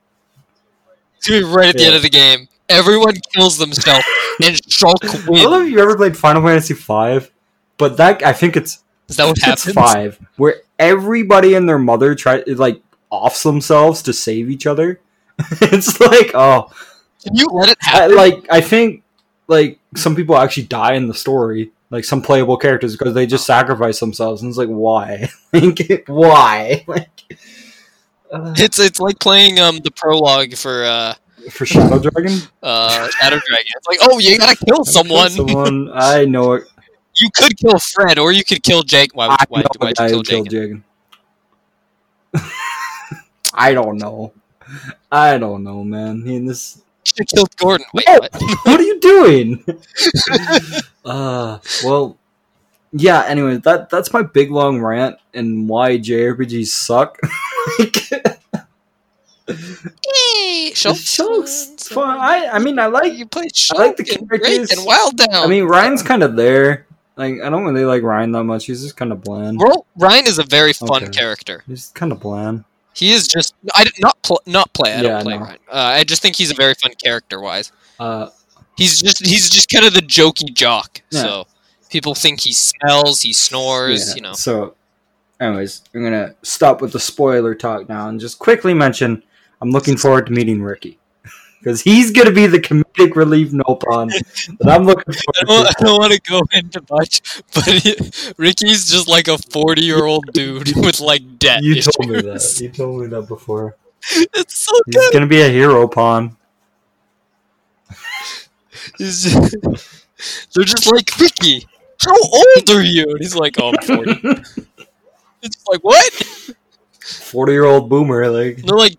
[1.17, 1.81] It's gonna be right at yeah.
[1.81, 2.47] the end of the game.
[2.69, 4.05] Everyone kills themselves
[4.43, 5.39] and Shulk wins.
[5.39, 7.27] I don't know if you ever played Final Fantasy V,
[7.77, 9.73] but that I think it's is that what happens?
[9.73, 14.99] Five, where everybody and their mother try like offs themselves to save each other.
[15.61, 16.71] it's like oh,
[17.23, 18.11] can you let it happen?
[18.11, 19.03] I, like I think
[19.47, 23.45] like some people actually die in the story, like some playable characters because they just
[23.45, 27.23] sacrifice themselves and it's like why like why like
[28.31, 31.13] uh, it's it's like playing um the prologue for uh
[31.49, 32.39] For Shadow Dragon?
[32.61, 33.71] Uh, Shadow Dragon.
[33.77, 35.29] It's like, oh, you gotta kill someone.
[35.29, 36.63] Someone, I know it.
[37.19, 39.15] You could kill Fred, or you could kill Jake.
[39.15, 39.25] Why?
[39.25, 39.63] I Why?
[39.63, 40.45] Why a would you kill Jake?
[40.45, 40.83] Jagen.
[43.53, 44.33] I don't know.
[45.11, 46.09] I don't know, man.
[46.09, 46.79] I mean, this.
[47.07, 47.85] You should have killed Gordon.
[47.93, 48.31] Wait, what?
[48.65, 49.65] What are you doing?
[51.05, 52.17] uh, well,
[52.91, 53.23] yeah.
[53.27, 57.17] Anyway, that that's my big long rant and why JRPGs suck.
[59.47, 62.17] Hey, Shulk's Shulk's fun.
[62.19, 63.13] I I mean, I like.
[63.13, 64.71] You played I like the characters.
[64.71, 65.29] And Wild Down.
[65.33, 66.85] I mean, Ryan's kind of there.
[67.15, 68.65] Like, I don't really like Ryan that much.
[68.65, 69.59] He's just kind of bland.
[69.59, 71.11] Well, Ryan is a very fun Okay.
[71.11, 71.63] character.
[71.65, 72.63] He's kind of bland.
[72.97, 74.91] He is just I did not pl- not play.
[74.93, 75.43] I Yeah, don't play no.
[75.43, 75.57] Ryan.
[75.71, 77.71] Uh, I just think he's a very fun character wise.
[77.99, 78.29] Uh,
[78.75, 81.01] He's just he's just kind of the jokey jock.
[81.11, 81.21] Yeah.
[81.21, 81.47] So
[81.89, 84.09] people think he smells, he snores.
[84.09, 84.75] Yeah, You know, So,
[85.39, 89.23] anyways, I'm gonna stop with the spoiler talk now and just quickly mention
[89.61, 90.99] I'm looking forward to meeting Riki
[91.59, 94.09] because he's gonna be the comedic relief Nopon
[94.59, 97.21] that I'm looking I forward don't, I don't want to go into much,
[97.53, 97.65] but
[98.37, 101.95] Riki's just like a forty year old dude with like debt You issues.
[101.95, 102.59] told me that.
[102.61, 103.75] You told me that before.
[104.11, 105.13] It's so He's good.
[105.13, 106.35] gonna be a Heropon.
[108.97, 109.55] He's just,
[110.53, 111.65] they're just like Riki.
[112.03, 113.05] How old are you?
[113.09, 114.21] And he's like, oh, I'm forty.
[115.41, 116.13] It's like what?
[117.01, 118.97] Forty year old boomer, like And they're like,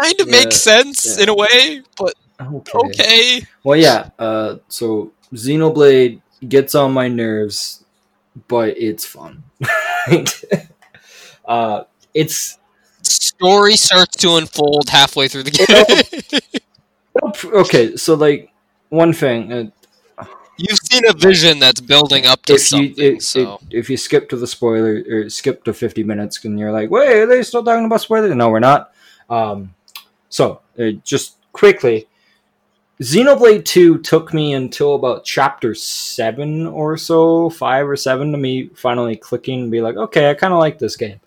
[0.00, 1.22] kind of Yeah, makes sense yeah.
[1.24, 2.78] in a way, but okay.
[2.78, 3.42] okay.
[3.64, 4.10] Well, yeah.
[4.18, 7.84] Uh, so Xenoblade gets on my nerves,
[8.48, 9.42] but it's fun.
[11.46, 11.84] uh,
[12.14, 12.58] it's
[13.02, 16.50] Story starts to unfold halfway through the game.
[17.60, 17.96] okay.
[17.96, 18.50] So like
[18.90, 19.64] one thing, uh,
[20.60, 22.94] You've seen a vision that's building up to if something.
[22.96, 26.44] you it, so it- if you skip to the spoiler or skip to fifty minutes,
[26.44, 28.34] and you're like, wait, are they still talking about spoilers?
[28.34, 28.90] No, we're not.
[29.30, 29.72] Um,
[30.28, 32.06] so uh, just quickly.
[33.00, 38.70] Xenoblade 2 took me until about chapter 7 or so, 5 or 7 to me
[38.74, 41.20] finally clicking and be like, okay, I kind of like this game.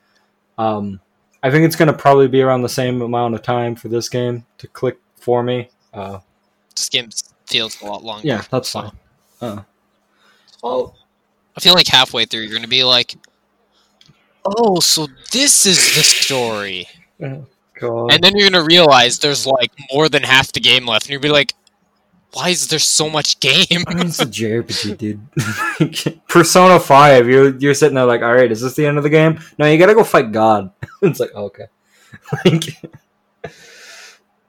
[0.58, 1.00] Um,
[1.44, 4.10] I think it's going to probably be around the same amount of time for this
[4.10, 5.70] game to click for me.
[5.94, 6.20] Uh,
[6.76, 7.10] this game
[7.48, 8.28] feels a lot longer.
[8.28, 8.82] yeah, that's so.
[8.82, 8.92] fine.
[9.42, 9.62] Uh,
[10.64, 10.94] oh,
[11.56, 13.16] I feel like halfway through you're gonna be like,
[14.46, 16.88] "Oh, so this is the story,"
[17.82, 18.14] God.
[18.14, 21.22] and then you're gonna realize there's like more than half the game left, and you'll
[21.22, 21.54] be like,
[22.34, 26.28] "Why is there so much game?" I mean, it's a JRPG, dude.
[26.28, 29.40] Persona 5, you're, you're sitting there like, alright, is this the end of the game?
[29.58, 30.72] No, you gotta go fight God.
[31.02, 31.68] it's like, okay.
[32.46, 32.78] like,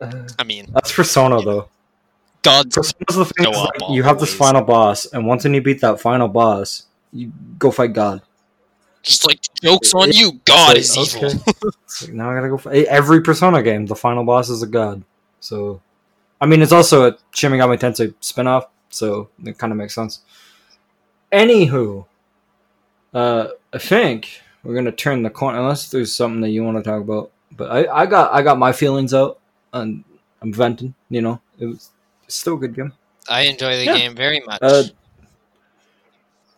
[0.01, 1.68] uh, I mean, that's Persona, though.
[2.43, 5.55] God's Persona's the thing, Go is, like, you have this final boss, and once when
[5.55, 8.20] you beat that final boss, you go fight God.
[9.03, 10.40] Just like jokes on you.
[10.44, 11.28] God It's is evil.
[11.30, 11.38] okay.
[12.03, 12.86] Like, now I gotta go fight.
[12.86, 15.03] Every Persona game, the final boss is a God.
[15.40, 15.80] So,
[16.40, 20.20] I mean, it's also a Shin Megami Tensei spin-off, so it kind of makes sense.
[21.30, 22.07] Anywho,
[23.12, 26.82] uh, I think we're gonna turn the corner unless there's something that you want to
[26.82, 27.30] talk about.
[27.53, 29.38] But I, I got I got my feelings out
[29.74, 30.03] and
[30.40, 30.94] I'm venting.
[31.11, 31.90] You know, it was
[32.28, 32.92] still a good game.
[33.28, 33.98] I enjoy the Yeah.
[33.98, 34.59] game very much.
[34.62, 34.84] Uh,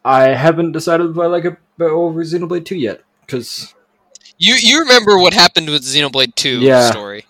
[0.05, 3.75] I haven't decided if I like it over Xenoblade 2 yet because
[4.39, 6.91] you you remember what happened with Xenoblade Two Yeah.
[6.91, 7.27] story?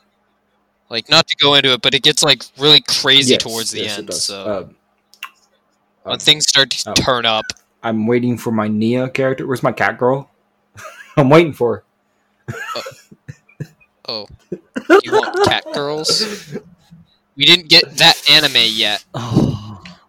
[0.90, 3.80] Like, not to go into it, but it gets like really crazy Yes, towards the
[3.82, 4.14] yes, end.
[4.14, 4.68] So Uh,
[6.04, 6.94] when things start to oh.
[6.94, 7.44] turn up,
[7.82, 9.46] I'm waiting for my Nia character.
[9.46, 10.30] Where's my cat girl?
[11.16, 11.84] I'm waiting for
[14.08, 14.26] oh,
[15.02, 16.56] you want cat girls?
[17.36, 19.04] We didn't get that anime yet.
[19.12, 19.63] Oh.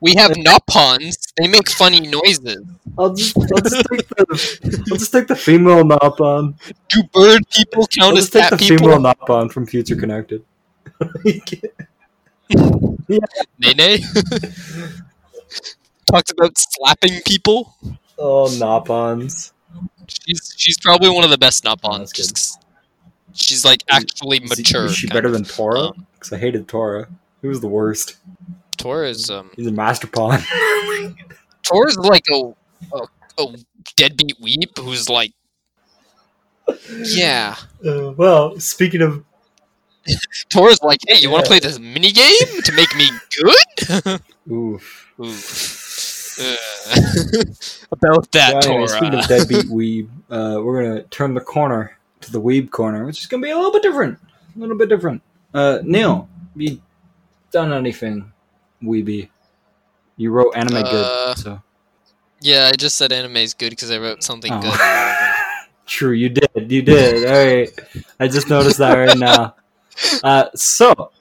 [0.06, 1.16] We have Nopons.
[1.38, 2.64] They make funny noises.
[2.98, 6.54] I'll just I'll just take the I'll just take the female Nopon.
[6.90, 8.78] Do bird people count as just take cat the people?
[8.88, 10.44] female Nopon from Future Connected.
[13.60, 14.00] Nene
[16.12, 17.74] talks about slapping people.
[18.20, 19.52] oh, Nopons.
[20.08, 21.98] She's she's probably one of the best Nopons.
[21.98, 22.22] that's good.
[22.22, 22.58] just 'cause
[23.34, 24.86] she's like actually Is, mature.
[24.86, 25.34] is she kind better of.
[25.34, 25.88] than Tora?
[25.88, 27.08] Um, Because I hated Tora.
[27.42, 28.18] He was the worst.
[28.76, 30.42] Tora is um He's a master pawn.
[31.64, 32.54] Tora's like a,
[32.94, 33.08] a
[33.40, 33.56] a
[33.96, 35.34] deadbeat weep who's like
[36.90, 37.56] yeah.
[37.86, 39.24] Uh, well, speaking of
[40.50, 43.10] Tora's like, hey, you want to play this mini game to make me
[43.42, 44.22] good?
[44.52, 45.12] oof.
[45.20, 45.36] Ooh.
[46.38, 46.56] Uh,
[47.92, 48.88] about that, So anyway, Tora.
[48.88, 53.20] speaking of deadbeat weeb, uh, we're gonna turn the corner to the weeb corner, which
[53.20, 54.20] is gonna be a little bit different.
[54.56, 55.22] A little bit different.
[55.54, 56.82] Uh, Neil, have you
[57.52, 58.32] done anything
[58.84, 59.30] weeby?
[60.18, 61.62] You wrote anime Uh, good, so
[62.42, 64.62] Yeah, I just said anime is good because I wrote something Oh.
[64.62, 64.80] good.
[65.88, 66.12] true.
[66.12, 66.72] You did.
[66.72, 67.26] You did.
[67.26, 67.70] All right.
[68.20, 69.56] I just noticed that right now.
[70.26, 71.12] Uh, so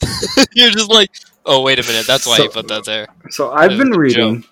[0.52, 1.10] You're just like,
[1.46, 3.06] oh wait a minute, that's why So- you put that there.
[3.30, 4.42] So I've been reading.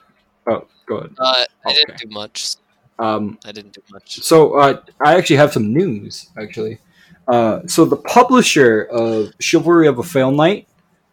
[0.47, 1.11] Oh, go ahead.
[1.19, 1.75] Uh, I Okay.
[1.87, 2.55] didn't do much.
[3.01, 4.23] Um, I didn't do much.
[4.23, 6.31] so uh, I actually have some news.
[6.41, 6.79] Actually,
[7.27, 10.69] uh, so the publisher of Chivalry of a Failed Knight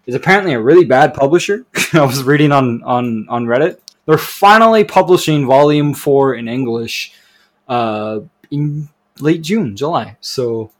[0.05, 1.65] is apparently a really bad publisher.
[1.93, 3.79] I was reading on on on Reddit.
[4.05, 7.13] They're finally publishing Volume Four in English
[7.67, 8.19] uh,
[8.51, 8.89] in
[9.19, 10.17] late June, July.
[10.21, 10.71] So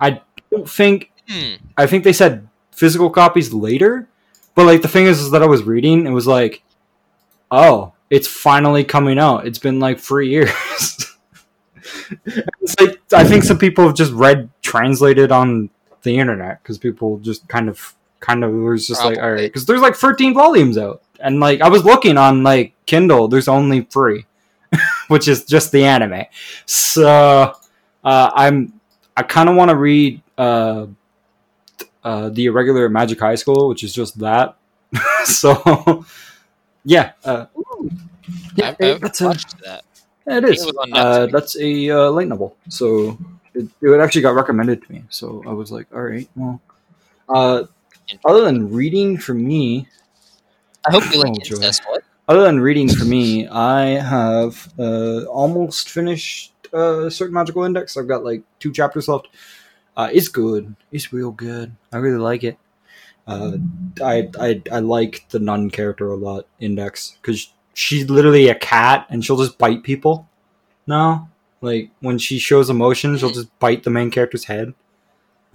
[0.00, 0.20] I
[0.50, 1.54] don't think Hmm.
[1.76, 4.08] I think they said physical copies later,
[4.54, 6.62] but like the thing is, is that I was reading, it was like,
[7.50, 9.46] oh, it's finally coming out.
[9.46, 10.50] It's been like three years.
[12.24, 15.70] it's like I think some people have just read translated on
[16.02, 17.94] the internet because people just kind of
[18.26, 21.60] kind of was just like, all right, because there's like 13 volumes out, and like
[21.60, 24.26] I was looking on like Kindle, there's only three,
[25.08, 26.24] which is just the anime.
[26.66, 27.54] So
[28.04, 28.80] uh, I'm
[29.16, 30.22] I kind of want to read.
[30.36, 30.86] Uh,
[32.06, 34.56] uh, the irregular Magic High School, which is just that.
[35.24, 36.06] so,
[36.84, 37.46] yeah, uh,
[38.54, 39.82] yeah, I've, I've that's a, that.
[40.24, 40.66] yeah, it think is.
[40.66, 43.18] it Uh, that's a uh, light novel, so
[43.54, 45.02] it, it actually got recommended to me.
[45.10, 46.60] So I was like, all right, well.
[47.28, 47.64] Uh,
[48.24, 49.88] other than reading for me,
[50.88, 51.82] I hope you like Oh, incest.
[51.86, 52.02] What?
[52.28, 57.96] other than reading for me, I have uh, almost finished uh, certain magical index.
[57.96, 59.28] I've got like two chapters left.
[59.96, 60.74] Uh, it's good.
[60.92, 61.74] It's real good.
[61.92, 62.58] I really like it.
[63.26, 63.56] Uh,
[64.02, 66.46] I, I I like the nun character a lot.
[66.60, 70.28] Index because she's literally a cat and she'll just bite people.
[70.86, 71.28] No,
[71.60, 74.74] like when she shows emotion, she'll just bite the main character's head.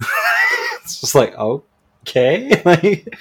[0.82, 1.34] it's just like
[2.02, 2.62] okay.
[2.64, 3.16] like,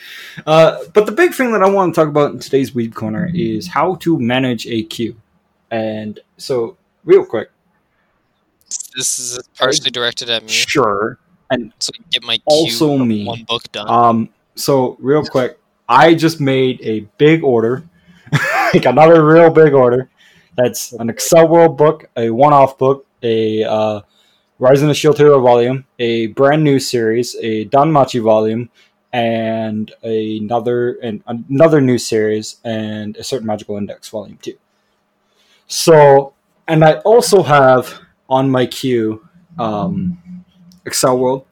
[0.46, 3.30] uh, but the big thing that I want to talk about in today's Weeb Corner
[3.34, 5.16] is how to manage a queue.
[5.70, 7.50] And so, real quick,
[8.96, 11.18] This is partially directed at me, sure.
[11.52, 13.26] so I can get my queue Also me.
[13.26, 13.90] one book done.
[13.90, 15.58] Um, so real quick,
[15.88, 17.84] I just made a big order,
[18.74, 20.10] like another real big order.
[20.58, 24.02] That's an Accel World book, a one-off book, a uh,
[24.62, 28.70] Rise of the Shield Hero volume, a brand new series, a Danmachi volume,
[29.12, 34.54] and another and another new series, and a certain magical index volume two.
[35.66, 36.36] So,
[36.68, 40.46] and I also have on my queue um,
[40.86, 41.48] Accel World.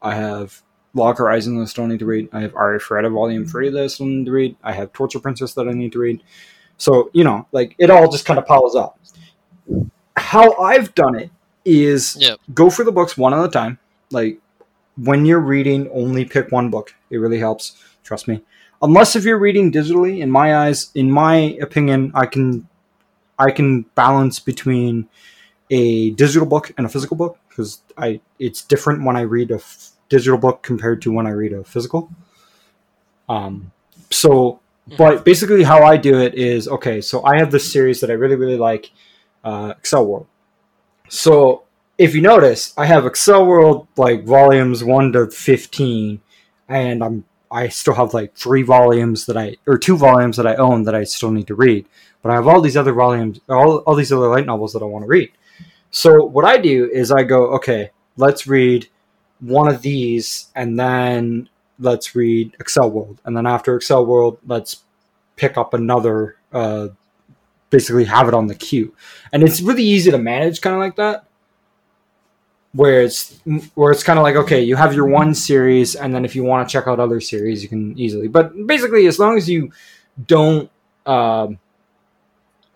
[0.00, 0.62] I have
[0.94, 2.30] Log Horizon that I need to read.
[2.32, 4.56] I have Aria Ferretta Volume 3 that I need to read.
[4.62, 6.22] I have Torture Princess that I need to read.
[6.78, 8.98] So, you know, like it all just kind of piles up.
[10.16, 11.30] How I've done it
[11.64, 12.40] is Yep.
[12.54, 13.78] go for the books one at a time.
[14.10, 14.40] Like
[14.96, 16.94] when you're reading, only pick one book.
[17.10, 17.76] It really helps.
[18.02, 18.42] Trust me.
[18.82, 22.68] Unless if you're reading digitally, in my eyes, in my opinion, I can
[23.38, 25.08] I can balance between
[25.70, 29.56] a digital book and a physical book because I it's different when I read a
[29.56, 32.10] f- digital book compared to when I read a physical.
[33.28, 33.72] Um,
[34.10, 34.60] so,
[34.98, 37.00] but basically, how I do it is okay.
[37.00, 38.92] So I have this series that I really really like,
[39.42, 40.26] uh, Accel World.
[41.08, 41.64] So
[41.98, 46.20] if you notice, I have Accel World like volumes one to fifteen,
[46.68, 50.56] and I'm I still have like three volumes that I or two volumes that I
[50.56, 51.86] own that I still need to read.
[52.22, 54.86] But I have all these other volumes, all, all these other light novels that I
[54.86, 55.30] want to read.
[55.90, 58.88] So what I do is I go, okay, let's read
[59.40, 61.48] one of these, and then
[61.78, 64.84] let's read Accel World, and then after Accel World, let's
[65.36, 66.36] pick up another.
[66.52, 66.88] Uh,
[67.74, 68.94] basically, have it on the queue,
[69.32, 71.26] and it's really easy to manage, kind of like that.
[72.72, 73.40] Where it's
[73.74, 76.44] where it's kind of like okay, you have your one series, and then if you
[76.44, 78.28] want to check out other series, you can easily.
[78.28, 79.72] But basically, as long as you
[80.26, 80.70] don't
[81.04, 81.58] um,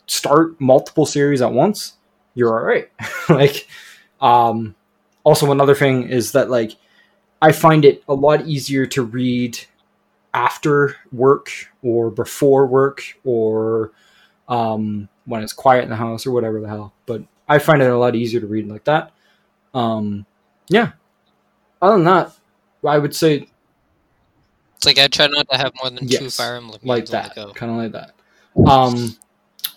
[0.05, 1.93] start multiple series at once,
[2.35, 2.89] you're all right.
[3.29, 3.67] like,
[4.19, 4.75] um,
[5.23, 6.75] also another thing is that like
[7.41, 9.59] I find it a lot easier to read
[10.33, 13.91] after work or before work or
[14.49, 16.93] um, when it's quiet in the house or whatever the hell.
[17.05, 19.11] But I find it a lot easier to read like that.
[19.73, 20.25] Um,
[20.67, 20.91] yeah.
[21.81, 22.33] Other than that,
[22.85, 23.47] I would say
[24.75, 27.35] It's like I try not to have more than two Yes, Fire Emblem like that,
[27.35, 28.11] kind of like that.
[28.69, 29.15] Um,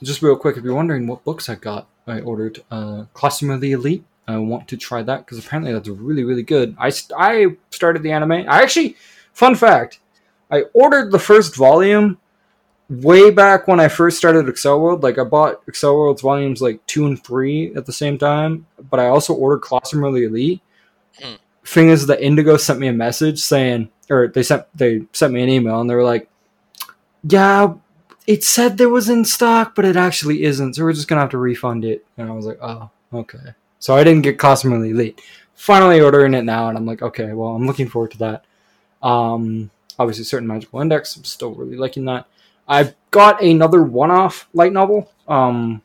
[0.03, 3.61] just real quick, if you're wondering what books I got, I ordered uh, Classroom of
[3.61, 4.05] the Elite.
[4.27, 6.75] I want to try that because apparently that's really, really good.
[6.79, 8.33] I, st- I started the anime.
[8.33, 8.97] I actually,
[9.33, 10.01] fun fact,
[10.51, 12.19] I ordered the first volume
[13.01, 15.03] way back when I first started Accel World.
[15.03, 19.01] Like I bought Accel World's volumes like two and three at the same time, but
[19.01, 20.61] I also ordered Classroom the Elite.
[21.21, 21.35] Hmm.
[21.65, 25.43] Thing is, that Indigo sent me a message saying, or they sent they sent me
[25.43, 26.29] an email, and they were like,
[27.23, 27.75] "Yeah,
[28.27, 30.75] it said there was in stock, but it actually isn't.
[30.75, 33.97] So we're just gonna have to refund it." And I was like, "Oh, okay." So
[33.97, 35.21] I didn't get Classroom the Elite.
[35.55, 38.45] Finally ordering it now, and I'm like, "Okay, well, I'm looking forward to that."
[39.03, 41.17] Um, obviously, certain magical index.
[41.17, 42.27] I'm still really liking that.
[42.73, 45.13] I've got another one-off light novel.
[45.29, 45.83] Um,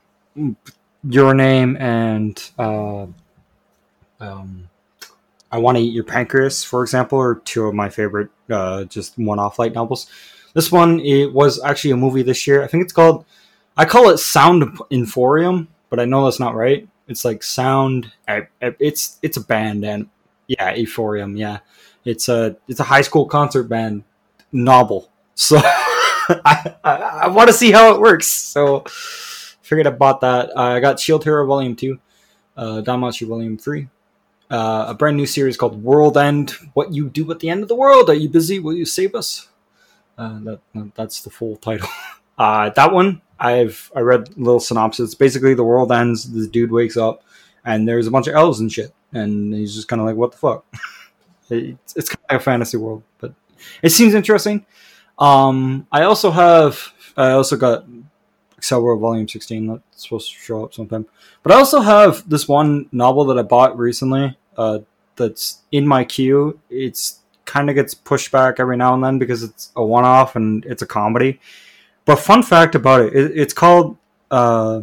[1.03, 3.07] your name and uh,
[4.21, 4.69] um,
[5.51, 9.17] I want to eat your pancreas, for example, are two of my favorite uh, just
[9.17, 10.09] one-off light novels.
[10.53, 12.63] This one it was actually a movie this year.
[12.63, 13.25] I think it's called.
[13.75, 16.87] I call it Sound Inforium, but I know that's not right.
[17.09, 18.13] It's like Sound.
[18.61, 20.07] It's it's a band and
[20.47, 21.37] yeah, Euphorium.
[21.37, 21.59] Yeah,
[22.05, 24.05] it's a it's a high school concert band
[24.53, 25.11] novel.
[25.35, 25.61] So
[26.45, 28.27] I, I, I want to see how it works.
[28.27, 28.83] So
[29.61, 30.49] figured I bought that.
[30.55, 31.99] Uh, I got Shield Hero Volume Two,
[32.55, 33.87] uh, Danmachi Volume Three,
[34.49, 36.51] uh, a brand new series called World End.
[36.73, 38.09] What you do at the end of the world?
[38.09, 38.59] Are you busy?
[38.59, 39.47] Will you save us?
[40.17, 40.59] Uh, that
[40.95, 41.89] that's the full title.
[42.39, 45.15] Uh, that one I've I read little synopsis.
[45.15, 46.31] Basically, the world ends.
[46.31, 47.23] The dude wakes up,
[47.65, 50.33] and there's a bunch of elves and shit, and he's just kind of like, "What
[50.33, 50.65] the fuck?"
[51.49, 53.33] it's, it's kind of like a fantasy world, but
[53.81, 54.67] it seems interesting.
[55.19, 57.85] Um, I also have I also got
[58.59, 61.05] Accel World Volume 16 that's supposed to show up sometime.
[61.43, 64.79] But I also have this one novel that I bought recently uh,
[65.15, 66.59] that's in my queue.
[66.69, 70.35] It's kind of gets pushed back every now and then because it's a one off
[70.35, 71.39] and it's a comedy.
[72.05, 73.97] But fun fact about it, it it's called
[74.31, 74.81] uh,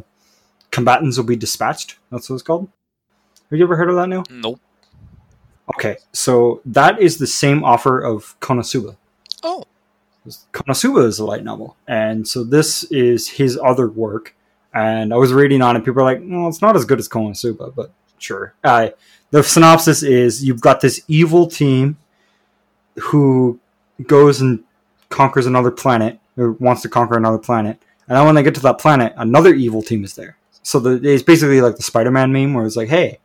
[0.70, 1.96] Combatants Will Be Dispatched.
[2.10, 2.68] That's what it's called.
[3.50, 4.24] Have you ever heard of that, Neil?
[4.30, 4.60] Nope.
[5.74, 8.96] Okay, so that is the same offer of Konosuba.
[9.42, 9.64] Oh.
[10.52, 14.34] Konosuba is a light novel, and so this is his other work.
[14.72, 17.08] And I was reading on it, people are like, "Well, it's not as good as
[17.08, 18.54] Konosuba," but sure.
[18.64, 18.88] Uh,
[19.30, 21.98] the synopsis is: you've got this evil team
[22.96, 23.60] who
[24.06, 24.64] goes and
[25.10, 28.60] conquers another planet or wants to conquer another planet, and then when they get to
[28.62, 30.36] that planet, another evil team is there.
[30.62, 33.18] So the, it's basically like the Spider-Man meme, where it's like, "Hey,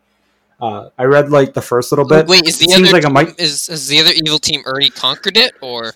[0.61, 2.27] uh, I read like the first little bit.
[2.27, 3.39] Wait, is the other like might...
[3.39, 5.93] is, is the other evil team already conquered it, or?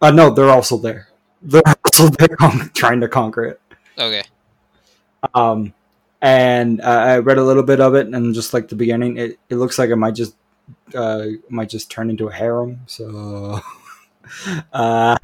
[0.00, 1.08] Uh, no, they're also there.
[1.42, 3.60] They're also there con- trying to conquer it.
[3.98, 4.22] Okay.
[5.34, 5.74] Um,
[6.20, 9.38] and uh, I read a little bit of it, and just like the beginning, it,
[9.48, 10.34] it looks like it might just
[10.94, 12.80] uh, might just turn into a harem.
[12.86, 13.60] So,
[14.72, 15.16] uh,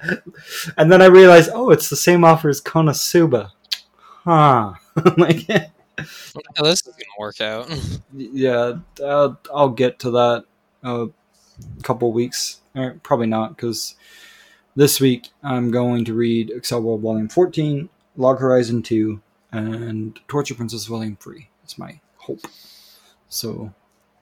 [0.76, 3.50] and then I realized, oh, it's the same offer as Konosuba,
[4.24, 4.74] huh?
[5.16, 5.66] like, yeah,
[5.96, 7.70] this is gonna work out.
[8.12, 8.74] yeah,
[9.04, 10.44] I'll, I'll get to that
[10.82, 11.08] a
[11.82, 12.61] couple weeks.
[12.74, 13.94] Or probably not, because
[14.76, 19.20] this week I'm going to read Accel World Volume 14, Log Horizon 2,
[19.52, 21.48] and Torture Princess Volume 3.
[21.64, 22.40] It's my hope.
[23.28, 23.72] So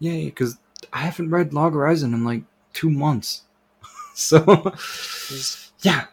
[0.01, 0.57] Yay, because
[0.92, 2.42] I haven't read Log Horizon in like
[2.72, 3.42] two months.
[4.14, 4.74] so,
[5.82, 6.07] yeah.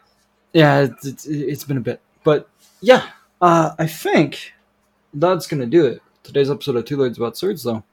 [0.53, 2.01] Yeah, it's, it's, it's been a bit.
[2.23, 2.49] But,
[2.81, 3.07] yeah,
[3.41, 4.53] uh, I think
[5.13, 6.01] that's going to do it.
[6.23, 7.83] Today's episode of Two Lords About Swords, though.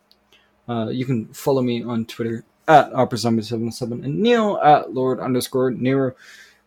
[0.68, 6.14] Uh, you can follow me on Twitter at OperaZombie77 and Neil at Lord underscore Nero.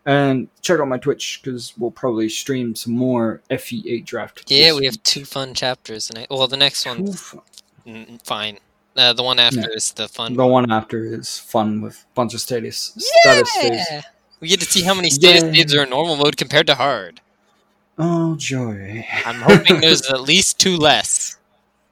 [0.06, 4.50] And check out my Twitch because we'll probably stream some more FE8 draft.
[4.50, 6.10] Yeah, we have two fun chapters.
[6.10, 7.12] And well, the next one,
[8.24, 8.60] fine.
[8.96, 9.76] Uh, the one after yeah.
[9.76, 10.34] is the fun.
[10.34, 12.94] The one after is fun with a bunch of status
[13.26, 13.44] yeah!
[13.44, 14.06] status.
[14.40, 15.80] We get to see how many status yeah.
[15.80, 17.22] are in normal mode compared to hard.
[18.00, 19.06] Oh joy!
[19.26, 21.38] I'm hoping there's at least two less.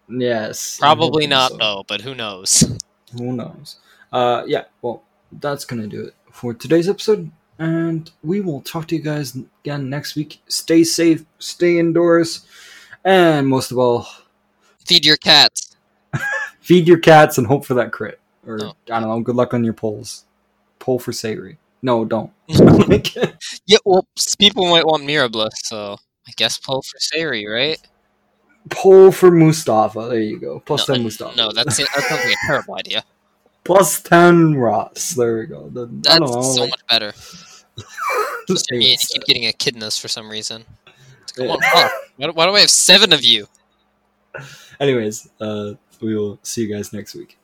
[0.07, 0.77] Yes.
[0.79, 1.57] Probably not so.
[1.57, 2.79] though, but who knows?
[3.17, 3.77] Who knows?
[4.15, 4.63] Uh, yeah.
[4.81, 9.37] Well, that's gonna do it for today's episode, and we will talk to you guys
[9.63, 10.41] again next week.
[10.47, 12.45] Stay safe, stay indoors,
[13.03, 14.07] and most of all,
[14.85, 15.75] feed your cats
[16.61, 18.21] feed your cats and hope for that crit.
[18.47, 18.55] Or
[18.89, 19.19] I don't know.
[19.19, 20.23] Good luck on your polls.
[20.79, 21.57] Poll for Say'ri.
[21.81, 22.31] No, don't.
[22.47, 24.07] yeah, well,
[24.39, 27.81] people might want Mirabilis, so I guess poll for Say'ri, right?
[28.69, 30.07] Poll for Mustafa.
[30.09, 30.61] There you go.
[30.61, 31.35] Plus no, ten Mustafa.
[31.35, 33.03] No, that's that sounds like a terrible idea.
[33.65, 35.09] Plus ten Ross.
[35.09, 35.69] There we go.
[35.69, 36.69] The, that's know, so like...
[36.69, 37.13] much better.
[38.47, 40.63] Just me and you keep getting echidnas for some reason.
[41.35, 43.47] Come on, why, why do I have seven of you?
[44.79, 47.37] Anyways, uh, we will see you guys next week.